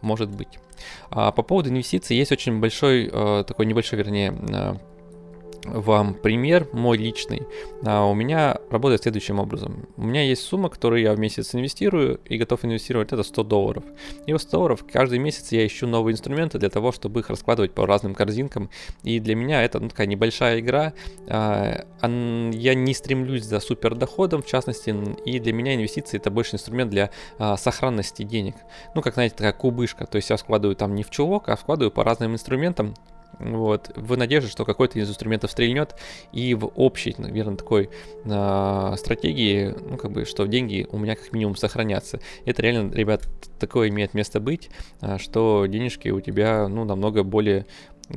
может 0.00 0.30
быть. 0.30 0.58
А 1.10 1.32
по 1.32 1.42
поводу 1.42 1.70
инвестиций 1.70 2.16
есть 2.16 2.30
очень 2.30 2.60
большой, 2.60 3.10
э, 3.10 3.44
такой 3.46 3.66
небольшой, 3.66 3.98
вернее, 3.98 4.34
э, 4.50 4.74
вам 5.64 6.14
пример 6.14 6.68
мой 6.72 6.98
личный. 6.98 7.42
А 7.84 8.04
у 8.04 8.14
меня 8.14 8.58
работает 8.70 9.02
следующим 9.02 9.38
образом. 9.38 9.88
У 9.96 10.02
меня 10.02 10.22
есть 10.22 10.42
сумма, 10.42 10.68
которую 10.68 11.02
я 11.02 11.12
в 11.14 11.18
месяц 11.18 11.54
инвестирую 11.54 12.20
и 12.24 12.36
готов 12.36 12.64
инвестировать, 12.64 13.12
это 13.12 13.22
100 13.22 13.42
долларов. 13.44 13.84
И 14.26 14.32
у 14.32 14.38
100 14.38 14.50
долларов 14.50 14.84
каждый 14.90 15.18
месяц 15.18 15.52
я 15.52 15.66
ищу 15.66 15.86
новые 15.86 16.12
инструменты 16.12 16.58
для 16.58 16.70
того, 16.70 16.92
чтобы 16.92 17.20
их 17.20 17.30
раскладывать 17.30 17.72
по 17.72 17.86
разным 17.86 18.14
корзинкам. 18.14 18.70
И 19.02 19.20
для 19.20 19.34
меня 19.34 19.62
это 19.62 19.80
ну, 19.80 19.88
такая 19.88 20.06
небольшая 20.06 20.60
игра. 20.60 20.92
А, 21.28 21.84
я 22.02 22.74
не 22.74 22.94
стремлюсь 22.94 23.44
за 23.44 23.60
супер 23.60 23.94
доходом, 23.94 24.42
в 24.42 24.46
частности, 24.46 24.94
и 25.24 25.38
для 25.38 25.52
меня 25.52 25.74
инвестиции 25.74 26.18
это 26.18 26.30
больше 26.30 26.56
инструмент 26.56 26.90
для 26.90 27.10
а, 27.38 27.56
сохранности 27.56 28.22
денег. 28.22 28.54
Ну, 28.94 29.02
как, 29.02 29.14
знаете, 29.14 29.34
такая 29.36 29.52
кубышка. 29.52 30.06
То 30.06 30.16
есть 30.16 30.30
я 30.30 30.36
складываю 30.36 30.76
там 30.76 30.94
не 30.94 31.02
в 31.02 31.10
чулок, 31.10 31.48
а 31.48 31.56
вкладываю 31.56 31.90
по 31.90 32.04
разным 32.04 32.34
инструментам, 32.34 32.94
вот, 33.38 33.90
в 33.96 34.16
надежде, 34.16 34.50
что 34.50 34.64
какой-то 34.64 34.98
из 34.98 35.08
инструментов 35.08 35.50
стрельнет, 35.50 35.94
и 36.32 36.54
в 36.54 36.66
общей, 36.74 37.14
наверное, 37.18 37.56
такой 37.56 37.90
э, 38.24 38.94
стратегии, 38.96 39.74
ну, 39.88 39.96
как 39.96 40.12
бы, 40.12 40.24
что 40.24 40.46
деньги 40.46 40.86
у 40.90 40.98
меня 40.98 41.16
как 41.16 41.32
минимум 41.32 41.56
сохранятся. 41.56 42.20
Это 42.44 42.62
реально, 42.62 42.92
ребят, 42.94 43.28
такое 43.58 43.88
имеет 43.88 44.14
место 44.14 44.40
быть, 44.40 44.70
э, 45.00 45.18
что 45.18 45.66
денежки 45.66 46.08
у 46.08 46.20
тебя, 46.20 46.68
ну, 46.68 46.84
намного 46.84 47.22
более 47.22 47.66
а, 48.08 48.16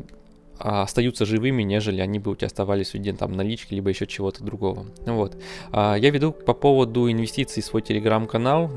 остаются 0.59 1.25
живыми, 1.25 1.63
нежели 1.63 2.01
они 2.01 2.19
бы 2.19 2.31
у 2.31 2.35
тебя 2.35 2.47
оставались 2.47 2.91
в 2.91 2.93
виде 2.95 3.13
там 3.13 3.31
налички, 3.33 3.73
либо 3.73 3.89
еще 3.89 4.07
чего-то 4.07 4.43
другого. 4.43 4.85
Вот. 5.05 5.37
А, 5.71 5.95
я 5.95 6.09
веду 6.09 6.31
по 6.31 6.53
поводу 6.53 7.11
инвестиций 7.11 7.63
свой 7.63 7.81
телеграм-канал, 7.81 8.69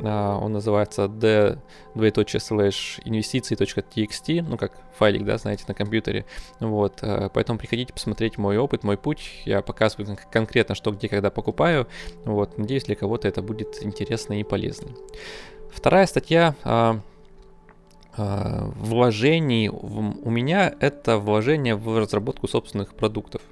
а, 0.00 0.38
он 0.38 0.52
называется 0.52 1.08
d 1.08 1.58
slash 1.94 3.00
инвестиции.txt, 3.04 4.42
ну 4.42 4.56
как 4.56 4.72
файлик, 4.96 5.24
да, 5.24 5.38
знаете, 5.38 5.64
на 5.66 5.74
компьютере. 5.74 6.24
Вот, 6.60 7.02
поэтому 7.32 7.58
приходите 7.58 7.92
посмотреть 7.92 8.38
мой 8.38 8.58
опыт, 8.58 8.84
мой 8.84 8.96
путь, 8.96 9.42
я 9.44 9.62
показываю 9.62 10.16
конкретно, 10.30 10.74
что 10.74 10.92
где, 10.92 11.08
когда 11.08 11.30
покупаю. 11.30 11.88
Вот, 12.24 12.58
надеюсь, 12.58 12.84
для 12.84 12.96
кого-то 12.96 13.26
это 13.26 13.42
будет 13.42 13.82
интересно 13.82 14.38
и 14.38 14.44
полезно. 14.44 14.90
Вторая 15.72 16.06
статья 16.06 16.54
Э, 16.64 16.98
вложений 18.76 19.68
у 19.70 20.30
меня 20.30 20.74
это 20.80 21.18
вложение 21.18 21.76
в 21.76 21.98
разработку 21.98 22.48
собственных 22.48 22.94
продуктов. 22.94 23.42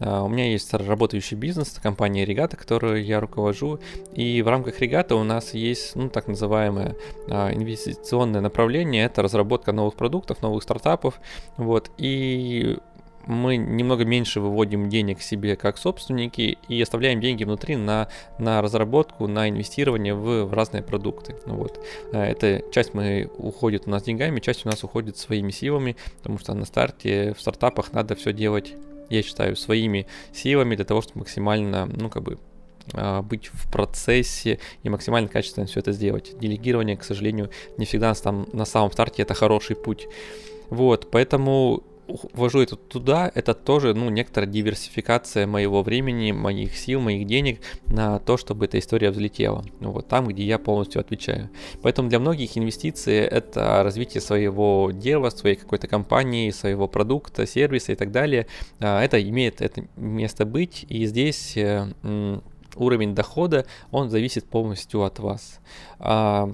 Э, 0.00 0.20
у 0.20 0.28
меня 0.28 0.50
есть 0.50 0.72
работающий 0.72 1.36
бизнес, 1.36 1.78
компания 1.82 2.24
Регата, 2.24 2.56
которую 2.56 3.04
я 3.04 3.20
руковожу, 3.20 3.80
и 4.12 4.42
в 4.42 4.48
рамках 4.48 4.80
Регата 4.80 5.14
у 5.16 5.24
нас 5.24 5.54
есть 5.54 5.96
ну, 5.96 6.08
так 6.08 6.28
называемое 6.28 6.96
э, 7.28 7.54
инвестиционное 7.54 8.40
направление, 8.40 9.04
это 9.04 9.22
разработка 9.22 9.72
новых 9.72 9.94
продуктов, 9.94 10.42
новых 10.42 10.62
стартапов, 10.62 11.20
вот, 11.56 11.90
и 11.98 12.78
мы 13.26 13.56
немного 13.56 14.04
меньше 14.04 14.40
выводим 14.40 14.88
денег 14.88 15.20
себе 15.22 15.56
как 15.56 15.78
собственники 15.78 16.58
и 16.68 16.80
оставляем 16.80 17.20
деньги 17.20 17.44
внутри 17.44 17.76
на, 17.76 18.08
на 18.38 18.62
разработку, 18.62 19.26
на 19.26 19.48
инвестирование 19.48 20.14
в, 20.14 20.44
в 20.44 20.52
разные 20.52 20.82
продукты. 20.82 21.36
Ну 21.46 21.56
вот. 21.56 21.84
Э, 22.12 22.24
эта 22.24 22.62
часть 22.70 22.94
мы 22.94 23.30
уходит 23.38 23.86
у 23.86 23.90
нас 23.90 24.02
деньгами, 24.02 24.40
часть 24.40 24.66
у 24.66 24.68
нас 24.68 24.84
уходит 24.84 25.16
своими 25.16 25.50
силами, 25.50 25.96
потому 26.18 26.38
что 26.38 26.54
на 26.54 26.64
старте 26.64 27.34
в 27.34 27.40
стартапах 27.40 27.92
надо 27.92 28.14
все 28.14 28.32
делать, 28.32 28.74
я 29.10 29.22
считаю, 29.22 29.56
своими 29.56 30.06
силами 30.32 30.76
для 30.76 30.84
того, 30.84 31.02
чтобы 31.02 31.20
максимально, 31.20 31.86
ну, 31.86 32.10
как 32.10 32.22
бы 32.22 32.38
а, 32.92 33.22
быть 33.22 33.48
в 33.52 33.70
процессе 33.70 34.58
и 34.82 34.88
максимально 34.88 35.28
качественно 35.28 35.66
все 35.66 35.80
это 35.80 35.92
сделать. 35.92 36.38
Делегирование, 36.38 36.96
к 36.96 37.04
сожалению, 37.04 37.50
не 37.78 37.86
всегда 37.86 38.12
там 38.14 38.46
на 38.52 38.64
самом 38.64 38.92
старте 38.92 39.22
это 39.22 39.34
хороший 39.34 39.76
путь. 39.76 40.06
Вот, 40.70 41.10
поэтому 41.10 41.82
ввожу 42.32 42.60
это 42.60 42.76
туда, 42.76 43.30
это 43.34 43.54
тоже, 43.54 43.94
ну, 43.94 44.10
некоторая 44.10 44.50
диверсификация 44.50 45.46
моего 45.46 45.82
времени, 45.82 46.32
моих 46.32 46.76
сил, 46.76 47.00
моих 47.00 47.26
денег 47.26 47.60
на 47.86 48.18
то, 48.18 48.36
чтобы 48.36 48.66
эта 48.66 48.78
история 48.78 49.10
взлетела. 49.10 49.64
Ну, 49.80 49.90
вот 49.90 50.08
там, 50.08 50.26
где 50.28 50.44
я 50.44 50.58
полностью 50.58 51.00
отвечаю. 51.00 51.50
Поэтому 51.82 52.08
для 52.08 52.18
многих 52.18 52.56
инвестиции 52.56 53.20
это 53.20 53.82
развитие 53.82 54.20
своего 54.20 54.90
дела, 54.92 55.30
своей 55.30 55.56
какой-то 55.56 55.88
компании, 55.88 56.50
своего 56.50 56.88
продукта, 56.88 57.46
сервиса 57.46 57.92
и 57.92 57.96
так 57.96 58.10
далее. 58.10 58.46
А, 58.80 59.02
это 59.02 59.22
имеет 59.22 59.60
это 59.60 59.84
место 59.96 60.44
быть, 60.44 60.84
и 60.88 61.06
здесь 61.06 61.56
э, 61.56 61.86
уровень 62.76 63.14
дохода, 63.14 63.66
он 63.90 64.10
зависит 64.10 64.44
полностью 64.44 65.02
от 65.02 65.18
вас. 65.18 65.60
А, 65.98 66.52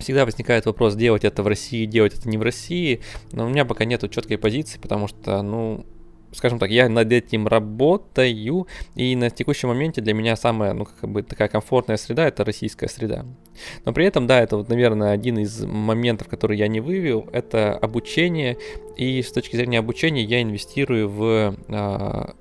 всегда 0.00 0.24
возникает 0.24 0.66
вопрос, 0.66 0.94
делать 0.94 1.24
это 1.24 1.42
в 1.42 1.46
России, 1.46 1.84
делать 1.84 2.18
это 2.18 2.28
не 2.28 2.38
в 2.38 2.42
России, 2.42 3.00
но 3.32 3.46
у 3.46 3.48
меня 3.48 3.64
пока 3.64 3.84
нету 3.84 4.08
четкой 4.08 4.38
позиции, 4.38 4.78
потому 4.78 5.08
что, 5.08 5.42
ну, 5.42 5.86
скажем 6.32 6.58
так, 6.58 6.70
я 6.70 6.88
над 6.88 7.10
этим 7.12 7.46
работаю, 7.46 8.66
и 8.94 9.16
на 9.16 9.30
текущем 9.30 9.68
моменте 9.68 10.00
для 10.00 10.14
меня 10.14 10.36
самая, 10.36 10.72
ну, 10.72 10.84
как 10.84 11.10
бы 11.10 11.22
такая 11.22 11.48
комфортная 11.48 11.96
среда— 11.96 12.26
это 12.28 12.44
российская 12.44 12.88
среда. 12.88 13.24
Но 13.84 13.92
при 13.92 14.06
этом, 14.06 14.26
да, 14.26 14.40
это 14.40 14.56
вот, 14.56 14.68
наверное, 14.68 15.12
один 15.12 15.38
из 15.38 15.64
моментов, 15.64 16.28
который 16.28 16.56
я 16.56 16.68
не 16.68 16.80
вывел, 16.80 17.28
это 17.32 17.76
обучение, 17.76 18.56
и 18.96 19.22
с 19.22 19.32
точки 19.32 19.56
зрения 19.56 19.78
обучения 19.78 20.22
я 20.22 20.42
инвестирую 20.42 21.08
в 21.08 21.56
а, 21.68 22.34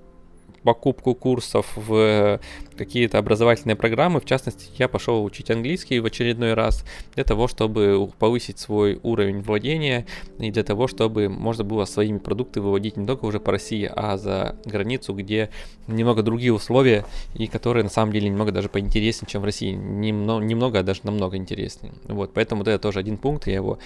покупку 0.64 1.16
курсов 1.16 1.72
в 1.76 2.40
какие-то 2.78 3.18
образовательные 3.18 3.76
программы. 3.76 4.20
В 4.20 4.26
частности, 4.26 4.70
я 4.78 4.88
пошел 4.88 5.24
учить 5.24 5.52
английский 5.52 6.00
в 6.00 6.06
очередной 6.06 6.54
раз 6.54 6.86
для 7.16 7.24
того, 7.24 7.48
чтобы 7.48 8.10
повысить 8.20 8.60
свой 8.60 9.00
уровень 9.04 9.42
владения 9.42 10.06
и 10.38 10.52
для 10.52 10.64
того, 10.64 10.88
чтобы 10.88 11.30
можно 11.30 11.64
было 11.64 11.86
своими 11.86 12.18
продукты 12.18 12.62
выводить 12.62 12.98
не 12.98 13.06
только 13.06 13.26
уже 13.26 13.40
по 13.40 13.52
России, 13.52 13.90
а 13.94 14.18
за 14.18 14.56
границу, 14.66 15.14
где 15.14 15.50
немного 15.88 16.24
другие 16.24 16.54
условия 16.54 17.06
и 17.34 17.48
которые 17.48 17.84
на 17.84 17.90
самом 17.90 18.14
деле 18.14 18.30
немного 18.30 18.52
даже 18.52 18.70
поинтереснее, 18.70 19.30
чем 19.30 19.42
в 19.42 19.46
России. 19.46 19.72
Немного, 19.72 20.44
немного 20.44 20.80
а 20.80 20.84
даже 20.84 21.02
намного 21.04 21.38
интереснее. 21.38 21.94
Вот, 22.08 22.34
поэтому 22.34 22.62
это 22.64 22.80
тоже 22.80 23.00
один 23.00 23.18
пункт, 23.18 23.48
я 23.48 23.56
его 23.56 23.80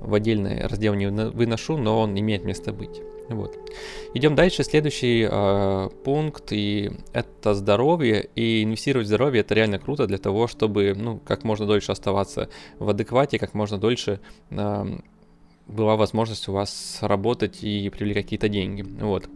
в 0.00 0.14
отдельный 0.14 0.66
раздел 0.66 0.94
не 0.94 1.08
выношу, 1.08 1.76
но 1.76 2.00
он 2.00 2.18
имеет 2.18 2.44
место 2.44 2.72
быть. 2.72 3.00
Вот. 3.28 3.58
Идем 4.14 4.34
дальше. 4.34 4.62
Следующий 4.62 5.26
э, 5.28 5.88
пункт, 6.04 6.52
и 6.52 6.92
это 7.12 7.54
здоровье. 7.54 8.28
И 8.34 8.62
инвестировать 8.62 9.06
в 9.06 9.08
здоровье 9.08 9.40
это 9.40 9.54
реально 9.54 9.78
круто 9.78 10.06
для 10.06 10.18
того, 10.18 10.46
чтобы 10.46 10.94
ну, 10.96 11.18
как 11.18 11.44
можно 11.44 11.66
дольше 11.66 11.92
оставаться 11.92 12.48
в 12.78 12.88
адеквате, 12.88 13.38
как 13.38 13.54
можно 13.54 13.78
дольше 13.78 14.20
э, 14.50 14.98
была 15.66 15.96
возможность 15.96 16.48
у 16.48 16.52
вас 16.52 16.98
работать 17.00 17.64
и 17.64 17.90
привлекать 17.90 18.24
какие-то 18.24 18.48
деньги. 18.48 18.82
Вот. 18.82 19.28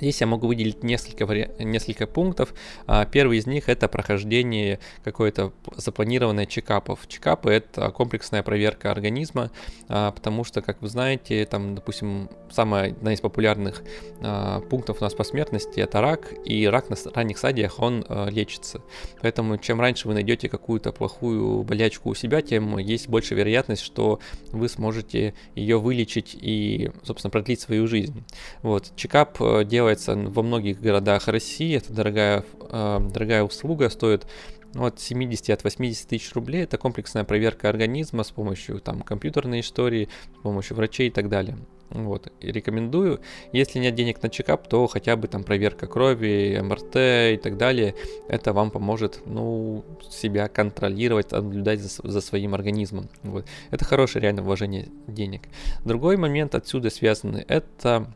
Здесь 0.00 0.20
я 0.20 0.26
могу 0.26 0.46
выделить 0.46 0.82
несколько, 0.82 1.26
несколько 1.58 2.06
пунктов. 2.06 2.54
А, 2.86 3.04
первый 3.04 3.38
из 3.38 3.46
них 3.46 3.68
это 3.68 3.88
прохождение 3.88 4.78
какой-то 5.04 5.52
запланированной 5.76 6.46
чекапов. 6.46 7.00
Чекапы 7.08 7.50
это 7.50 7.90
комплексная 7.90 8.42
проверка 8.42 8.90
организма, 8.90 9.50
а, 9.88 10.12
потому 10.12 10.44
что, 10.44 10.62
как 10.62 10.80
вы 10.82 10.88
знаете, 10.88 11.44
там, 11.46 11.74
допустим, 11.74 12.28
самая 12.50 12.92
одна 12.92 13.12
из 13.12 13.20
популярных 13.20 13.82
а, 14.20 14.60
пунктов 14.60 14.98
у 15.00 15.04
нас 15.04 15.14
по 15.14 15.24
смертности 15.24 15.80
это 15.80 16.00
рак, 16.00 16.32
и 16.44 16.66
рак 16.66 16.90
на 16.90 16.96
ранних 17.14 17.38
стадиях 17.38 17.78
он 17.78 18.04
лечится. 18.28 18.80
Поэтому 19.20 19.58
чем 19.58 19.80
раньше 19.80 20.08
вы 20.08 20.14
найдете 20.14 20.48
какую-то 20.48 20.92
плохую 20.92 21.62
болячку 21.62 22.10
у 22.10 22.14
себя, 22.14 22.42
тем 22.42 22.78
есть 22.78 23.08
больше 23.08 23.34
вероятность, 23.34 23.82
что 23.82 24.20
вы 24.52 24.68
сможете 24.68 25.34
ее 25.54 25.78
вылечить 25.78 26.36
и, 26.40 26.90
собственно, 27.02 27.30
продлить 27.30 27.60
свою 27.60 27.86
жизнь. 27.86 28.24
Вот, 28.62 28.92
чекап 28.96 29.40
э, 29.40 29.64
делает 29.64 29.87
делается 29.88 30.14
во 30.16 30.42
многих 30.42 30.80
городах 30.80 31.28
России. 31.28 31.76
Это 31.76 31.92
дорогая, 31.92 32.44
э, 32.70 33.00
дорогая 33.10 33.42
услуга, 33.42 33.88
стоит 33.88 34.26
ну, 34.74 34.84
от 34.84 35.00
70 35.00 35.50
от 35.50 35.64
80 35.64 36.08
тысяч 36.08 36.32
рублей. 36.34 36.64
Это 36.64 36.76
комплексная 36.76 37.24
проверка 37.24 37.68
организма 37.68 38.22
с 38.22 38.30
помощью 38.30 38.80
там, 38.80 39.00
компьютерной 39.00 39.60
истории, 39.60 40.08
с 40.38 40.42
помощью 40.42 40.76
врачей 40.76 41.08
и 41.08 41.10
так 41.10 41.28
далее. 41.28 41.56
Вот, 41.90 42.30
и 42.40 42.52
рекомендую. 42.52 43.20
Если 43.52 43.78
нет 43.78 43.94
денег 43.94 44.22
на 44.22 44.28
чекап, 44.28 44.68
то 44.68 44.86
хотя 44.88 45.16
бы 45.16 45.26
там 45.26 45.42
проверка 45.42 45.86
крови, 45.86 46.60
МРТ 46.62 46.96
и 47.34 47.40
так 47.42 47.56
далее. 47.56 47.94
Это 48.28 48.52
вам 48.52 48.70
поможет, 48.70 49.22
ну, 49.24 49.86
себя 50.10 50.48
контролировать, 50.48 51.32
наблюдать 51.32 51.80
за, 51.80 51.88
за 52.06 52.20
своим 52.20 52.54
организмом. 52.54 53.08
Вот. 53.22 53.46
Это 53.70 53.86
хорошее 53.86 54.22
реально 54.22 54.42
вложение 54.42 54.88
денег. 55.06 55.48
Другой 55.86 56.18
момент 56.18 56.54
отсюда 56.54 56.90
связанный, 56.90 57.40
это 57.48 58.12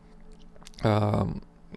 э, 0.83 1.25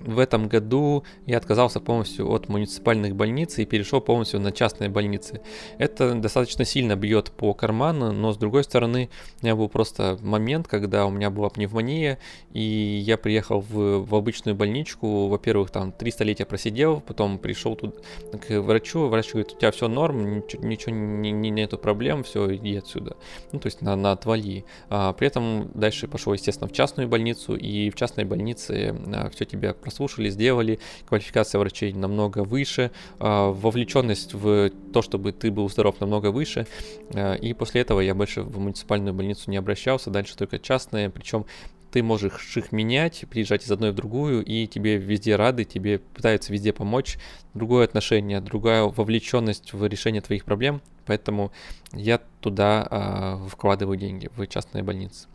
в 0.01 0.19
этом 0.19 0.49
году 0.49 1.05
я 1.27 1.39
отказался 1.39 1.81
полностью 1.81 2.31
от 2.31 2.49
муниципальных 2.49 3.15
больниц 3.15 3.59
и 3.59 3.65
перешел 3.65 4.01
полностью 4.01 4.41
на 4.41 4.53
частные 4.53 4.91
больницы. 4.91 5.41
Это 5.79 6.15
достаточно 6.15 6.65
сильно 6.65 6.97
бьет 6.97 7.31
по 7.31 7.55
карману, 7.55 8.13
но 8.13 8.33
с 8.33 8.37
другой 8.37 8.65
стороны, 8.65 9.09
у 9.41 9.45
меня 9.45 9.57
был 9.57 9.69
просто 9.69 10.19
момент, 10.23 10.69
когда 10.69 11.07
у 11.07 11.11
меня 11.11 11.31
была 11.31 11.49
пневмония, 11.49 12.19
и 12.53 12.61
я 12.61 13.17
приехал 13.17 13.61
в, 13.61 14.05
в 14.05 14.15
обычную 14.15 14.55
больничку. 14.55 15.29
Во-первых, 15.29 15.71
там 15.71 15.93
300 15.93 16.25
лет 16.25 16.41
я 16.41 16.47
просидел, 16.47 17.01
потом 17.01 17.39
пришел 17.39 17.77
тут 17.77 18.03
к 18.47 18.61
врачу, 18.61 19.07
врач 19.07 19.31
говорит, 19.33 19.53
у 19.53 19.59
тебя 19.59 19.71
все 19.71 19.89
норм, 19.89 20.39
ничего, 20.39 20.65
ничего 20.65 20.95
не, 20.95 21.31
не, 21.33 21.51
нету 21.51 21.79
проблем, 21.79 22.23
все, 22.23 22.55
иди 22.55 22.77
отсюда. 22.77 23.17
Ну, 23.53 23.59
то 23.59 23.67
есть 23.67 23.83
на, 23.83 23.97
на 23.97 24.13
отвали. 24.13 24.65
А, 24.89 25.13
при 25.13 25.27
этом 25.29 25.71
дальше 25.75 26.09
пошел, 26.09 26.33
естественно, 26.33 26.69
в 26.69 26.73
частную 26.73 27.09
больницу, 27.09 27.57
и 27.57 27.91
в 27.91 27.97
частной 27.97 28.25
больнице 28.25 28.95
а, 29.15 29.31
все 29.31 29.45
тебе 29.45 29.75
прослушали, 29.87 30.31
сделали, 30.31 30.81
квалификация 31.07 31.61
врачей 31.61 31.93
намного 31.93 32.43
выше, 32.43 32.91
а, 33.21 33.53
вовлеченность 33.53 34.35
в 34.35 34.71
то, 34.93 35.01
чтобы 35.01 35.31
ты 35.31 35.53
был 35.53 35.71
здоров, 35.71 36.01
намного 36.01 36.33
выше, 36.33 36.67
а, 37.15 37.35
и 37.35 37.53
после 37.53 37.83
этого 37.83 38.01
я 38.01 38.17
больше 38.17 38.43
в 38.43 38.59
муниципальную 38.59 39.15
больницу 39.15 39.49
не 39.49 39.57
обращался, 39.57 40.11
дальше 40.11 40.37
только 40.37 40.59
частные, 40.59 41.09
причем 41.09 41.47
ты 41.93 42.03
можешь 42.03 42.57
их 42.57 42.73
менять, 42.73 43.25
приезжать 43.31 43.65
из 43.65 43.71
одной 43.71 43.93
в 43.93 43.95
другую, 43.95 44.45
и 44.45 44.67
тебе 44.67 44.97
везде 44.97 45.37
рады, 45.37 45.65
тебе 45.65 46.01
пытаются 46.01 46.53
везде 46.53 46.73
помочь. 46.73 47.17
Другое 47.55 47.85
отношение, 47.85 48.41
другая 48.41 48.83
вовлеченность 48.83 49.73
в 49.73 49.87
решение 49.87 50.21
твоих 50.21 50.45
проблем, 50.45 50.83
поэтому 51.07 51.53
я 51.93 52.21
туда 52.41 52.89
э, 52.91 53.49
вкладываю 53.49 53.97
деньги, 53.97 54.29
в 54.37 54.45
частные 54.49 54.83
больницы. 54.83 55.29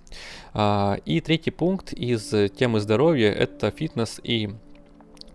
А, 0.54 0.98
и 1.06 1.22
третий 1.22 1.52
пункт 1.52 1.94
из 1.94 2.30
темы 2.52 2.80
здоровья– 2.80 3.32
это 3.34 3.72
фитнес 3.72 4.20
и 4.24 4.50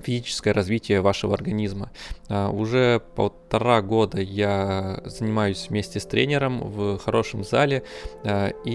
физическое 0.01 0.53
развитие 0.53 1.01
вашего 1.01 1.35
организма. 1.35 1.91
А, 2.29 2.51
уже 2.51 3.03
полтора 3.17 3.83
года 3.83 4.21
я 4.21 5.01
занимаюсь 5.05 5.67
вместе 5.69 6.01
с 6.01 6.07
тренером 6.07 6.61
в 6.61 6.99
хорошем 6.99 7.45
зале, 7.45 7.83
а, 8.25 8.51
и 8.65 8.73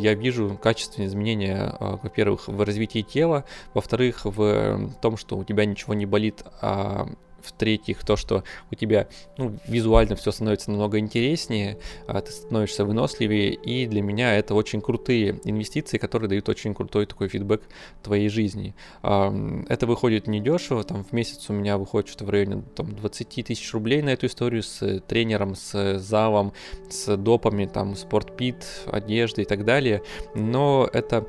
я 0.00 0.14
вижу 0.14 0.58
качественные 0.60 1.08
изменения, 1.08 1.76
во-первых, 1.80 2.48
в 2.48 2.60
развитии 2.62 3.02
тела, 3.02 3.44
во-вторых, 3.72 4.24
в 4.24 4.90
том, 5.00 5.16
что 5.16 5.36
у 5.36 5.44
тебя 5.44 5.64
ничего 5.64 5.94
не 5.94 6.06
болит, 6.06 6.42
а 6.60 7.08
в-третьих, 7.44 8.04
то, 8.04 8.16
что 8.16 8.44
у 8.70 8.74
тебя 8.74 9.08
ну, 9.38 9.56
визуально 9.66 10.16
все 10.16 10.32
становится 10.32 10.70
намного 10.70 10.98
интереснее, 10.98 11.78
а 12.06 12.20
ты 12.20 12.32
становишься 12.32 12.84
выносливее, 12.84 13.54
и 13.54 13.86
для 13.86 14.02
меня 14.02 14.36
это 14.36 14.54
очень 14.54 14.80
крутые 14.80 15.40
инвестиции, 15.44 15.98
которые 15.98 16.28
дают 16.28 16.48
очень 16.48 16.74
крутой 16.74 17.06
такой 17.06 17.28
фидбэк 17.28 17.62
твоей 18.02 18.28
жизни. 18.28 18.74
Это 19.02 19.86
выходит 19.86 20.26
недешево, 20.26 20.84
там 20.84 21.04
в 21.04 21.12
месяц 21.12 21.48
у 21.48 21.52
меня 21.52 21.78
выходит 21.78 22.08
что-то 22.08 22.24
в 22.24 22.30
районе 22.30 22.62
там, 22.74 22.94
20 22.94 23.46
тысяч 23.46 23.72
рублей 23.72 24.02
на 24.02 24.10
эту 24.10 24.26
историю 24.26 24.62
с 24.62 25.00
тренером, 25.06 25.54
с 25.54 25.98
залом, 25.98 26.52
с 26.88 27.16
допами, 27.16 27.66
там, 27.66 27.96
спортпит, 27.96 28.66
одежды 28.86 29.42
и 29.42 29.44
так 29.44 29.64
далее, 29.64 30.02
но 30.34 30.88
это 30.92 31.26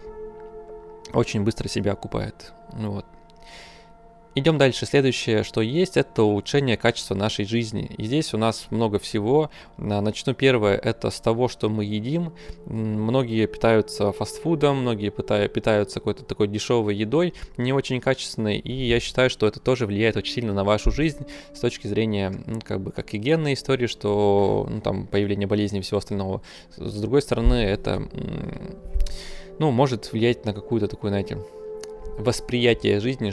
очень 1.13 1.43
быстро 1.43 1.67
себя 1.67 1.93
окупает. 1.93 2.53
Вот. 2.73 3.05
Идем 4.37 4.57
дальше. 4.57 4.85
Следующее, 4.85 5.43
что 5.43 5.61
есть, 5.61 5.95
это 5.95 6.23
улучшение 6.23 6.75
качества 6.75 7.15
нашей 7.15 7.45
жизни. 7.45 7.89
И 7.97 8.03
здесь 8.03 8.33
у 8.33 8.37
нас 8.37 8.67
много 8.69 8.99
всего. 8.99 9.49
Начну 9.77 10.33
первое, 10.33 10.75
это 10.75 11.09
с 11.09 11.21
того, 11.21 11.47
что 11.47 11.69
мы 11.69 11.85
едим. 11.85 12.33
Многие 12.65 13.47
питаются 13.47 14.11
фастфудом, 14.11 14.81
многие 14.81 15.09
питаются 15.09 16.01
какой-то 16.01 16.25
такой 16.25 16.49
дешевой 16.49 16.97
едой, 16.97 17.33
не 17.55 17.71
очень 17.71 18.01
качественной. 18.01 18.57
И 18.57 18.73
я 18.73 18.99
считаю, 18.99 19.29
что 19.29 19.47
это 19.47 19.61
тоже 19.61 19.85
влияет 19.85 20.17
очень 20.17 20.33
сильно 20.33 20.53
на 20.53 20.65
вашу 20.65 20.91
жизнь 20.91 21.25
с 21.53 21.59
точки 21.61 21.87
зрения, 21.87 22.33
ну, 22.45 22.59
как 22.61 22.81
бы, 22.81 22.91
как 22.91 23.13
и 23.13 23.17
генной 23.17 23.53
истории, 23.53 23.87
что, 23.87 24.67
ну, 24.69 24.81
там, 24.81 25.07
появление 25.07 25.47
болезней 25.47 25.79
и 25.79 25.81
всего 25.81 25.99
остального. 25.99 26.41
С 26.75 26.99
другой 26.99 27.21
стороны, 27.21 27.53
это, 27.53 28.05
ну, 29.59 29.71
может 29.71 30.11
влиять 30.11 30.43
на 30.43 30.51
какую-то 30.53 30.89
такую, 30.89 31.11
знаете, 31.11 31.37
восприятие 32.17 32.99
жизни, 32.99 33.31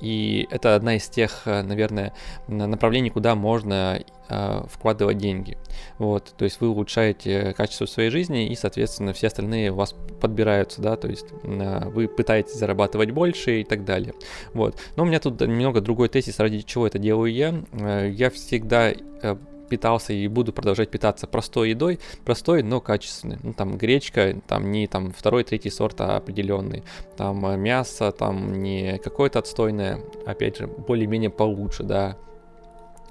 и 0.00 0.46
это 0.50 0.74
одна 0.74 0.96
из 0.96 1.08
тех, 1.08 1.42
э, 1.46 1.62
наверное, 1.62 2.14
направлений, 2.46 3.10
куда 3.10 3.34
можно 3.34 4.00
э, 4.28 4.62
вкладывать 4.70 5.18
деньги. 5.18 5.56
Вот, 5.98 6.34
то 6.36 6.44
есть 6.44 6.60
вы 6.60 6.68
улучшаете 6.68 7.54
качество 7.56 7.86
своей 7.86 8.10
жизни, 8.10 8.48
и, 8.48 8.54
соответственно, 8.54 9.12
все 9.12 9.28
остальные 9.28 9.72
у 9.72 9.76
вас 9.76 9.94
подбираются, 10.20 10.82
да, 10.82 10.96
то 10.96 11.08
есть 11.08 11.26
э, 11.42 11.88
вы 11.88 12.08
пытаетесь 12.08 12.54
зарабатывать 12.54 13.10
больше 13.10 13.60
и 13.60 13.64
так 13.64 13.84
далее. 13.84 14.14
Вот. 14.52 14.76
Но 14.96 15.04
у 15.04 15.06
меня 15.06 15.20
тут 15.20 15.40
немного 15.40 15.80
другой 15.80 16.08
тезис, 16.08 16.38
ради 16.38 16.60
чего 16.60 16.86
это 16.86 16.98
делаю 16.98 17.32
я. 17.32 17.54
Э, 17.72 18.08
я 18.10 18.30
всегда 18.30 18.90
э, 18.90 19.36
питался 19.68 20.12
и 20.12 20.26
буду 20.28 20.52
продолжать 20.52 20.90
питаться 20.90 21.26
простой 21.26 21.70
едой, 21.70 22.00
простой, 22.24 22.62
но 22.62 22.80
качественной. 22.80 23.38
Ну, 23.42 23.52
там 23.52 23.78
гречка, 23.78 24.34
там 24.46 24.70
не 24.70 24.86
там 24.86 25.12
второй, 25.12 25.44
третий 25.44 25.70
сорт, 25.70 26.00
а 26.00 26.16
определенный. 26.16 26.82
Там 27.16 27.44
э, 27.46 27.56
мясо, 27.56 28.12
там 28.12 28.60
не 28.60 28.98
какое-то 28.98 29.38
отстойное, 29.38 30.00
опять 30.26 30.58
же, 30.58 30.66
более-менее 30.66 31.30
получше, 31.30 31.82
да, 31.82 32.16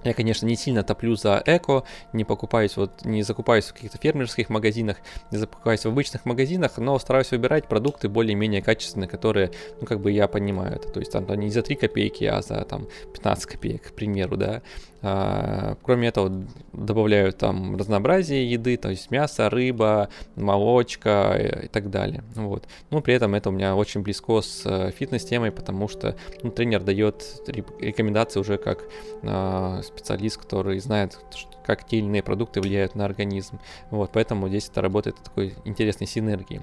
я, 0.04 0.14
конечно, 0.14 0.46
не 0.46 0.56
сильно 0.56 0.84
топлю 0.84 1.16
за 1.16 1.42
эко, 1.46 1.84
не 2.14 2.24
покупаюсь, 2.24 2.78
вот, 2.78 3.04
не 3.04 3.24
закупаюсь 3.24 3.66
в 3.66 3.74
каких-то 3.74 3.98
фермерских 3.98 4.50
магазинах, 4.50 4.98
не 5.32 5.38
закупаюсь 5.38 5.82
в 5.82 5.88
обычных 5.88 6.26
магазинах, 6.26 6.78
но 6.78 6.98
стараюсь 7.00 7.32
выбирать 7.32 7.68
продукты 7.68 8.08
более-менее 8.08 8.62
качественные, 8.62 9.10
которые, 9.10 9.52
ну, 9.82 9.88
как 9.88 10.00
бы 10.00 10.12
я 10.12 10.28
понимаю 10.28 10.76
это. 10.76 10.90
То 10.90 11.00
есть 11.00 11.12
там 11.12 11.28
не 11.40 11.50
за 11.50 11.62
3 11.62 11.76
копейки, 11.76 12.24
а 12.24 12.42
за 12.42 12.64
там 12.64 12.88
15 13.14 13.46
копеек, 13.46 13.90
к 13.90 13.94
примеру, 13.94 14.38
да. 14.38 14.62
А, 15.01 15.77
кроме 15.84 16.08
этого, 16.08 16.46
добавляю 16.74 17.32
там 17.34 17.75
разнообразие 17.75 18.50
еды, 18.50 18.77
то 18.77 18.89
есть 18.89 19.12
мясо, 19.12 19.50
рыба, 19.50 20.10
молочка 20.36 21.62
и 21.63 21.68
так 21.68 21.89
далее. 21.89 22.24
Вот. 22.36 22.68
Но 22.89 23.01
при 23.01 23.13
этом 23.13 23.36
это 23.36 23.50
у 23.50 23.51
меня 23.51 23.75
очень 23.75 24.01
близко 24.01 24.42
с 24.42 24.63
э, 24.66 24.92
фитнес-темой, 24.92 25.51
потому 25.51 25.88
что 25.88 26.16
ну, 26.42 26.51
тренер 26.51 26.84
дает 26.84 27.24
рекомендации 27.48 28.39
уже 28.39 28.58
как 28.58 28.84
э, 29.22 29.82
специалист, 29.84 30.38
который 30.38 30.80
знает, 30.80 31.20
как 31.67 31.86
те 31.86 31.97
или 31.97 32.05
иные 32.05 32.24
продукты 32.24 32.62
влияют 32.62 32.95
на 32.95 33.05
организм. 33.05 33.59
Вот, 33.91 34.12
поэтому 34.13 34.47
здесь 34.47 34.69
это 34.69 34.81
работает 34.81 35.17
такой 35.17 35.53
интересной 35.65 36.07
синергии. 36.07 36.62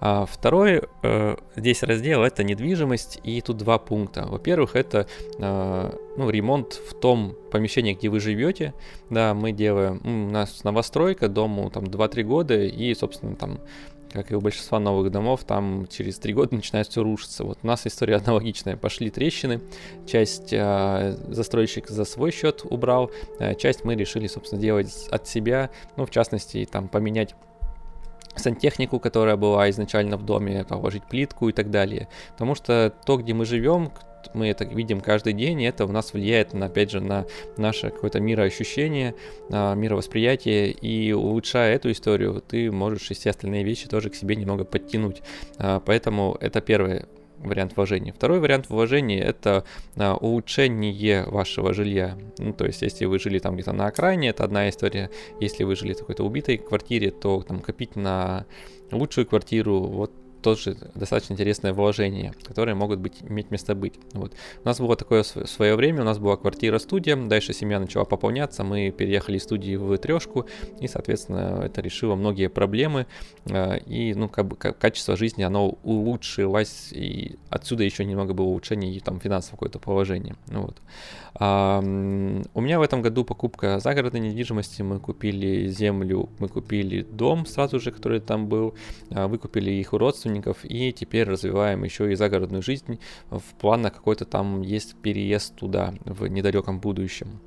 А 0.00 0.24
второй 0.24 0.82
э, 1.02 1.36
здесь 1.56 1.82
раздел 1.82 2.22
это 2.22 2.44
недвижимость, 2.44 3.20
и 3.24 3.40
тут 3.40 3.58
два 3.58 3.78
пункта. 3.78 4.26
Во-первых, 4.26 4.76
это 4.76 5.08
э, 5.38 5.90
ну, 6.16 6.30
ремонт 6.30 6.74
в 6.74 6.94
том 6.94 7.36
помещении, 7.50 7.94
где 7.94 8.08
вы 8.08 8.20
живете. 8.20 8.74
Да, 9.10 9.34
мы 9.34 9.52
делаем, 9.52 10.00
у 10.04 10.30
нас 10.30 10.62
новостройка, 10.64 11.28
дому 11.28 11.70
там 11.70 11.84
2-3 11.84 12.22
года, 12.22 12.62
и, 12.62 12.94
собственно, 12.94 13.34
там 13.34 13.58
как 14.14 14.30
и 14.30 14.36
у 14.36 14.40
большинства 14.40 14.78
новых 14.78 15.10
домов, 15.10 15.42
там 15.44 15.88
через 15.88 16.18
три 16.18 16.32
года 16.32 16.54
начинает 16.54 16.86
все 16.86 17.02
рушиться. 17.02 17.42
Вот 17.42 17.58
у 17.62 17.66
нас 17.66 17.84
история 17.84 18.16
аналогичная. 18.24 18.76
Пошли 18.76 19.10
трещины, 19.10 19.60
часть 20.06 20.52
э, 20.52 21.16
застройщик 21.28 21.88
за 21.88 22.04
свой 22.04 22.30
счет 22.30 22.62
убрал, 22.64 23.10
э, 23.40 23.56
часть 23.56 23.84
мы 23.84 23.96
решили, 23.96 24.28
собственно, 24.28 24.62
делать 24.62 25.08
от 25.10 25.26
себя, 25.26 25.70
ну, 25.96 26.06
в 26.06 26.10
частности, 26.10 26.66
там, 26.70 26.86
поменять 26.88 27.34
сантехнику, 28.36 29.00
которая 29.00 29.36
была 29.36 29.68
изначально 29.70 30.16
в 30.16 30.24
доме, 30.24 30.64
положить 30.64 31.04
плитку 31.04 31.48
и 31.48 31.52
так 31.52 31.70
далее. 31.70 32.08
Потому 32.32 32.54
что 32.54 32.94
то, 33.04 33.16
где 33.16 33.34
мы 33.34 33.44
живем, 33.44 33.92
мы 34.34 34.48
это 34.48 34.64
видим 34.64 35.00
каждый 35.00 35.32
день, 35.32 35.60
и 35.60 35.64
это 35.64 35.84
у 35.84 35.92
нас 35.92 36.12
влияет, 36.12 36.52
на, 36.54 36.66
опять 36.66 36.90
же, 36.90 37.00
на 37.00 37.26
наше 37.56 37.90
какое-то 37.90 38.20
мироощущение, 38.20 39.14
на 39.48 39.74
мировосприятие, 39.74 40.70
и 40.70 41.12
улучшая 41.12 41.74
эту 41.74 41.90
историю, 41.90 42.42
ты 42.46 42.70
можешь 42.70 43.10
и 43.10 43.14
все 43.14 43.30
остальные 43.30 43.64
вещи 43.64 43.88
тоже 43.88 44.10
к 44.10 44.14
себе 44.14 44.36
немного 44.36 44.64
подтянуть. 44.64 45.22
А, 45.58 45.80
поэтому 45.80 46.36
это 46.40 46.60
первое 46.60 47.06
вариант 47.38 47.76
вложения. 47.76 48.12
Второй 48.12 48.40
вариант 48.40 48.68
вложения 48.68 49.22
это 49.22 49.64
а, 49.96 50.14
улучшение 50.16 51.24
вашего 51.26 51.74
жилья. 51.74 52.18
Ну, 52.38 52.52
то 52.52 52.64
есть, 52.64 52.82
если 52.82 53.04
вы 53.04 53.18
жили 53.18 53.38
там 53.38 53.54
где-то 53.54 53.72
на 53.72 53.86
окраине, 53.86 54.30
это 54.30 54.44
одна 54.44 54.68
история. 54.68 55.10
Если 55.40 55.64
вы 55.64 55.76
жили 55.76 55.92
в 55.92 55.98
какой-то 55.98 56.24
убитой 56.24 56.58
квартире, 56.58 57.10
то 57.10 57.42
там 57.42 57.60
копить 57.60 57.96
на 57.96 58.46
лучшую 58.90 59.26
квартиру, 59.26 59.80
вот 59.80 60.12
тоже 60.44 60.76
достаточно 60.94 61.32
интересное 61.32 61.72
вложение, 61.72 62.34
которые 62.44 62.74
могут 62.74 63.00
быть, 63.00 63.14
иметь 63.22 63.50
место 63.50 63.74
быть. 63.74 63.94
Вот. 64.12 64.34
У 64.62 64.68
нас 64.68 64.78
было 64.78 64.94
такое 64.94 65.22
свое 65.22 65.74
время, 65.74 66.02
у 66.02 66.04
нас 66.04 66.18
была 66.18 66.36
квартира-студия, 66.36 67.16
дальше 67.16 67.54
семья 67.54 67.80
начала 67.80 68.04
пополняться, 68.04 68.62
мы 68.62 68.90
переехали 68.90 69.38
из 69.38 69.44
студии 69.44 69.76
в 69.76 69.96
трешку, 69.96 70.46
и, 70.80 70.86
соответственно, 70.86 71.62
это 71.64 71.80
решило 71.80 72.14
многие 72.14 72.50
проблемы, 72.50 73.06
а, 73.50 73.76
и, 73.76 74.12
ну, 74.12 74.28
как 74.28 74.46
бы 74.46 74.56
качество 74.56 75.16
жизни, 75.16 75.42
оно 75.42 75.78
улучшилось, 75.82 76.92
и 76.92 77.36
отсюда 77.48 77.84
еще 77.84 78.04
немного 78.04 78.34
было 78.34 78.46
улучшение 78.46 78.92
и 78.92 79.00
там 79.00 79.20
финансовое 79.20 79.56
какое-то 79.56 79.78
положение. 79.78 80.36
Вот. 80.48 80.76
У 81.36 81.42
меня 81.42 82.78
в 82.78 82.82
этом 82.82 83.02
году 83.02 83.24
покупка 83.24 83.80
загородной 83.80 84.20
недвижимости, 84.20 84.82
мы 84.82 85.00
купили 85.00 85.66
землю, 85.66 86.28
мы 86.38 86.48
купили 86.48 87.02
дом 87.02 87.44
сразу 87.44 87.80
же, 87.80 87.90
который 87.90 88.20
там 88.20 88.46
был, 88.46 88.74
а, 89.10 89.26
выкупили 89.26 89.72
их 89.72 89.92
у 89.92 89.98
родственников, 89.98 90.58
и 90.62 90.92
теперь 90.92 91.28
развиваем 91.28 91.82
еще 91.82 92.12
и 92.12 92.14
загородную 92.14 92.62
жизнь. 92.62 93.00
В 93.30 93.54
планах 93.60 93.94
какой-то 93.94 94.26
там 94.26 94.62
есть 94.62 94.94
переезд 95.02 95.56
туда 95.56 95.94
в 96.04 96.24
недалеком 96.28 96.78
будущем. 96.78 97.40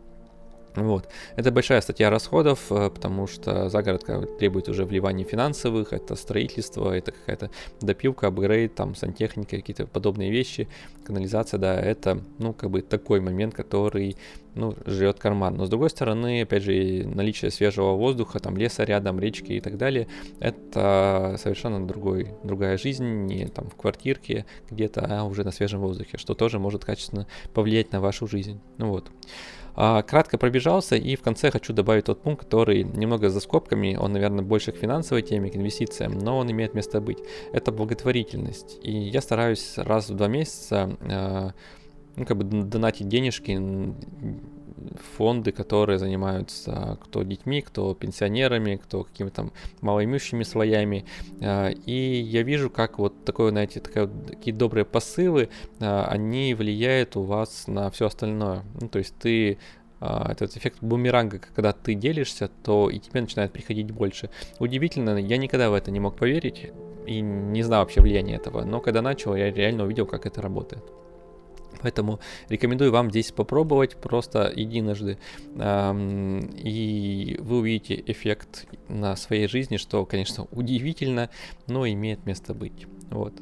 Вот. 0.78 1.10
Это 1.36 1.52
большая 1.52 1.82
статья 1.82 2.12
расходов, 2.12 2.72
э, 2.72 2.92
потому 2.92 3.26
что 3.26 3.68
загородка 3.68 4.22
требует 4.40 4.70
уже 4.70 4.86
вливания 4.86 5.26
финансовых, 5.26 5.92
это 5.92 6.16
строительство, 6.16 6.92
это 6.92 7.12
какая-то 7.12 7.50
допилка, 7.82 8.28
апгрейд, 8.28 8.76
там 8.76 8.94
сантехника, 8.94 9.56
какие-то 9.56 9.88
подобные 9.88 10.30
вещи, 10.30 10.68
канализация, 11.04 11.58
да, 11.58 11.80
это, 11.80 12.22
ну, 12.38 12.54
как 12.54 12.70
бы 12.70 12.84
такой 12.84 13.22
момент, 13.22 13.56
который, 13.56 14.18
ну, 14.54 14.76
жрет 14.86 15.18
карман. 15.18 15.58
Но 15.58 15.66
с 15.66 15.70
другой 15.70 15.90
стороны, 15.90 16.44
опять 16.44 16.62
же, 16.62 17.08
наличие 17.08 17.50
свежего 17.50 17.94
воздуха, 17.94 18.40
там 18.40 18.56
леса 18.56 18.84
рядом, 18.84 19.20
речки 19.20 19.54
и 19.54 19.60
так 19.60 19.78
далее, 19.78 20.08
это 20.40 21.38
совершенно 21.40 21.86
другой, 21.88 22.30
другая 22.44 22.78
жизнь, 22.78 23.26
не 23.26 23.48
там 23.48 23.68
в 23.68 23.76
квартирке 23.76 24.46
где-то, 24.70 25.08
а 25.10 25.24
уже 25.24 25.44
на 25.44 25.52
свежем 25.52 25.80
воздухе, 25.80 26.20
что 26.20 26.36
тоже 26.36 26.60
может 26.60 26.86
качественно 26.86 27.26
повлиять 27.56 27.92
на 27.92 28.00
вашу 28.00 28.28
жизнь. 28.28 28.60
Ну 28.78 28.90
вот. 28.90 29.10
А, 29.80 30.02
кратко 30.02 30.40
пробежался 30.40 30.96
и 30.96 31.16
в 31.16 31.22
конце 31.22 31.52
хочу 31.52 31.72
добавить 31.72 32.06
тот 32.06 32.24
пункт, 32.24 32.46
который 32.46 32.84
немного 32.84 33.30
за 33.30 33.40
скобками, 33.40 33.96
он, 33.96 34.12
наверное, 34.12 34.44
больше 34.44 34.72
к 34.72 34.78
финансовой 34.78 35.22
теме, 35.22 35.52
к 35.52 35.56
инвестициям, 35.56 36.18
но 36.18 36.40
он 36.40 36.50
имеет 36.52 36.74
место 36.74 37.00
быть. 37.00 37.20
Это 37.54 37.72
благотворительность. 37.72 38.80
И 38.82 38.92
я 38.92 39.22
стараюсь 39.22 39.78
раз 39.78 40.10
в 40.10 40.16
два 40.16 40.28
месяца 40.28 40.98
а, 41.02 41.54
ну, 42.16 42.26
как 42.26 42.38
бы 42.38 42.44
донатить 42.44 43.08
денежки 43.08 43.52
фонды, 45.18 45.52
которые 45.52 46.00
занимаются 46.00 46.98
кто 47.04 47.24
детьми, 47.24 47.62
кто 47.62 47.94
пенсионерами, 47.94 48.76
кто 48.76 49.04
какими-то 49.04 49.36
там 49.36 49.52
малоимущими 49.82 50.44
слоями. 50.44 51.06
А, 51.42 51.70
и 51.70 52.22
я 52.22 52.44
вижу, 52.44 52.70
как 52.70 53.00
вот 53.00 53.26
такое, 53.26 53.52
знаете, 53.52 53.80
такое, 53.80 54.08
такие 54.08 54.56
добрые 54.56 54.86
посылы, 54.86 55.50
а, 55.80 56.08
они 56.10 56.54
влияют 56.54 57.16
у 57.16 57.24
вас 57.24 57.68
на 57.68 57.90
все 57.92 58.08
остальное. 58.08 58.63
Ну, 58.80 58.90
то 58.90 59.00
есть 59.00 59.16
ты 59.18 59.58
а, 60.00 60.32
этот 60.32 60.56
эффект 60.58 60.78
бумеранга, 60.82 61.40
когда 61.40 61.74
ты 61.74 61.96
делишься, 61.96 62.50
то 62.63 62.90
и 62.90 63.00
тебе 63.00 63.22
начинает 63.22 63.52
приходить 63.52 63.92
больше. 63.92 64.30
Удивительно, 64.60 65.18
я 65.18 65.38
никогда 65.38 65.70
в 65.70 65.74
это 65.74 65.92
не 65.92 66.00
мог 66.00 66.16
поверить 66.18 66.72
и 67.06 67.22
не 67.22 67.63
знал 67.63 67.82
вообще 67.82 68.02
влияния 68.02 68.36
этого, 68.36 68.63
но 68.63 68.80
когда 68.82 69.02
начал, 69.02 69.36
я 69.36 69.52
реально 69.52 69.86
увидел, 69.86 70.06
как 70.06 70.26
это 70.26 70.42
работает. 70.42 70.84
Поэтому 71.82 72.20
рекомендую 72.50 72.92
вам 72.92 73.10
здесь 73.10 73.32
попробовать 73.32 73.96
просто 73.98 74.52
единожды, 74.56 75.18
и 75.56 77.38
вы 77.40 77.58
увидите 77.58 78.04
эффект 78.06 78.68
на 78.88 79.16
своей 79.16 79.48
жизни, 79.48 79.78
что, 79.78 80.06
конечно, 80.06 80.48
удивительно, 80.52 81.30
но 81.68 81.88
имеет 81.88 82.26
место 82.26 82.54
быть. 82.54 82.88
Вот. 83.10 83.34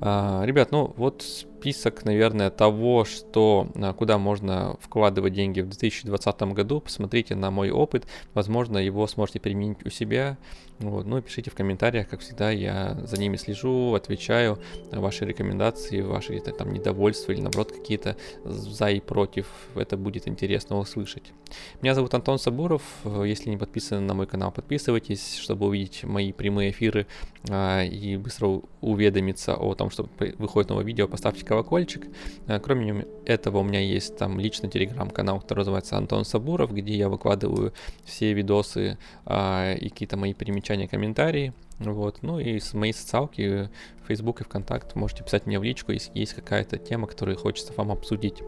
А, 0.00 0.44
ребят, 0.44 0.72
ну 0.72 0.92
вот 0.96 1.22
список, 1.22 2.04
наверное, 2.04 2.50
того, 2.50 3.04
что, 3.04 3.68
а, 3.74 3.94
куда 3.94 4.18
можно 4.18 4.76
вкладывать 4.80 5.32
деньги 5.32 5.60
в 5.60 5.68
2020 5.68 6.52
году. 6.52 6.80
Посмотрите 6.80 7.34
на 7.34 7.50
мой 7.50 7.70
опыт, 7.70 8.06
возможно, 8.34 8.78
его 8.78 9.06
сможете 9.06 9.40
применить 9.40 9.84
у 9.86 9.90
себя. 9.90 10.36
Вот. 10.78 11.06
Ну 11.06 11.18
и 11.18 11.22
пишите 11.22 11.50
в 11.50 11.54
комментариях, 11.54 12.08
как 12.08 12.20
всегда, 12.20 12.50
я 12.50 12.98
за 13.04 13.18
ними 13.18 13.36
слежу, 13.36 13.94
отвечаю 13.94 14.58
на 14.92 15.00
ваши 15.00 15.24
рекомендации, 15.24 16.02
ваши 16.02 16.38
там 16.40 16.72
недовольства 16.72 17.32
или 17.32 17.40
наоборот 17.40 17.72
какие-то 17.72 18.16
за 18.44 18.90
и 18.90 19.00
против. 19.00 19.46
Это 19.74 19.96
будет 19.96 20.28
интересно 20.28 20.78
услышать. 20.78 21.32
Меня 21.80 21.94
зовут 21.94 22.12
Антон 22.14 22.38
Сабуров. 22.38 22.82
Если 23.24 23.50
не 23.50 23.56
подписаны 23.56 24.00
на 24.00 24.14
мой 24.14 24.26
канал, 24.26 24.52
подписывайтесь, 24.52 25.36
чтобы 25.36 25.66
увидеть 25.66 26.04
мои 26.04 26.32
прямые 26.32 26.70
эфиры 26.70 27.06
а, 27.48 27.82
и 27.84 28.16
быстро 28.16 28.60
уведомиться 28.80 29.54
о 29.54 29.74
том, 29.74 29.90
что 29.90 30.08
выходит 30.38 30.70
новое 30.70 30.84
видео, 30.84 31.08
поставьте 31.08 31.44
колокольчик. 31.44 32.06
А, 32.46 32.58
кроме 32.60 33.06
этого, 33.24 33.58
у 33.58 33.62
меня 33.62 33.80
есть 33.80 34.16
там 34.16 34.38
личный 34.38 34.68
телеграм-канал, 34.68 35.40
который 35.40 35.60
называется 35.60 35.96
Антон 35.96 36.24
Сабуров, 36.24 36.72
где 36.72 36.94
я 36.94 37.08
выкладываю 37.08 37.72
все 38.04 38.32
видосы 38.32 38.98
а, 39.24 39.74
и 39.74 39.88
какие-то 39.88 40.16
мои 40.16 40.34
примечания, 40.34 40.65
комментарии. 40.88 41.52
Вот. 41.78 42.22
Ну 42.22 42.38
и 42.38 42.58
с 42.58 42.74
моей 42.74 42.92
социалки, 42.92 43.70
Facebook 44.06 44.40
и 44.40 44.44
ВКонтакт, 44.44 44.94
можете 44.94 45.24
писать 45.24 45.46
мне 45.46 45.58
в 45.58 45.62
личку, 45.62 45.92
если 45.92 46.10
есть 46.18 46.34
какая-то 46.34 46.78
тема, 46.78 47.06
которую 47.06 47.36
хочется 47.36 47.72
вам 47.76 47.90
обсудить. 47.90 48.42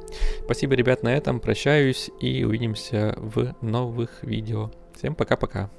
Спасибо, 0.44 0.74
ребят, 0.74 1.02
на 1.02 1.14
этом. 1.14 1.40
Прощаюсь 1.40 2.11
и 2.20 2.44
увидимся 2.44 3.14
в 3.16 3.54
новых 3.61 4.22
видео. 4.22 4.70
Всем 4.94 5.14
пока-пока. 5.14 5.70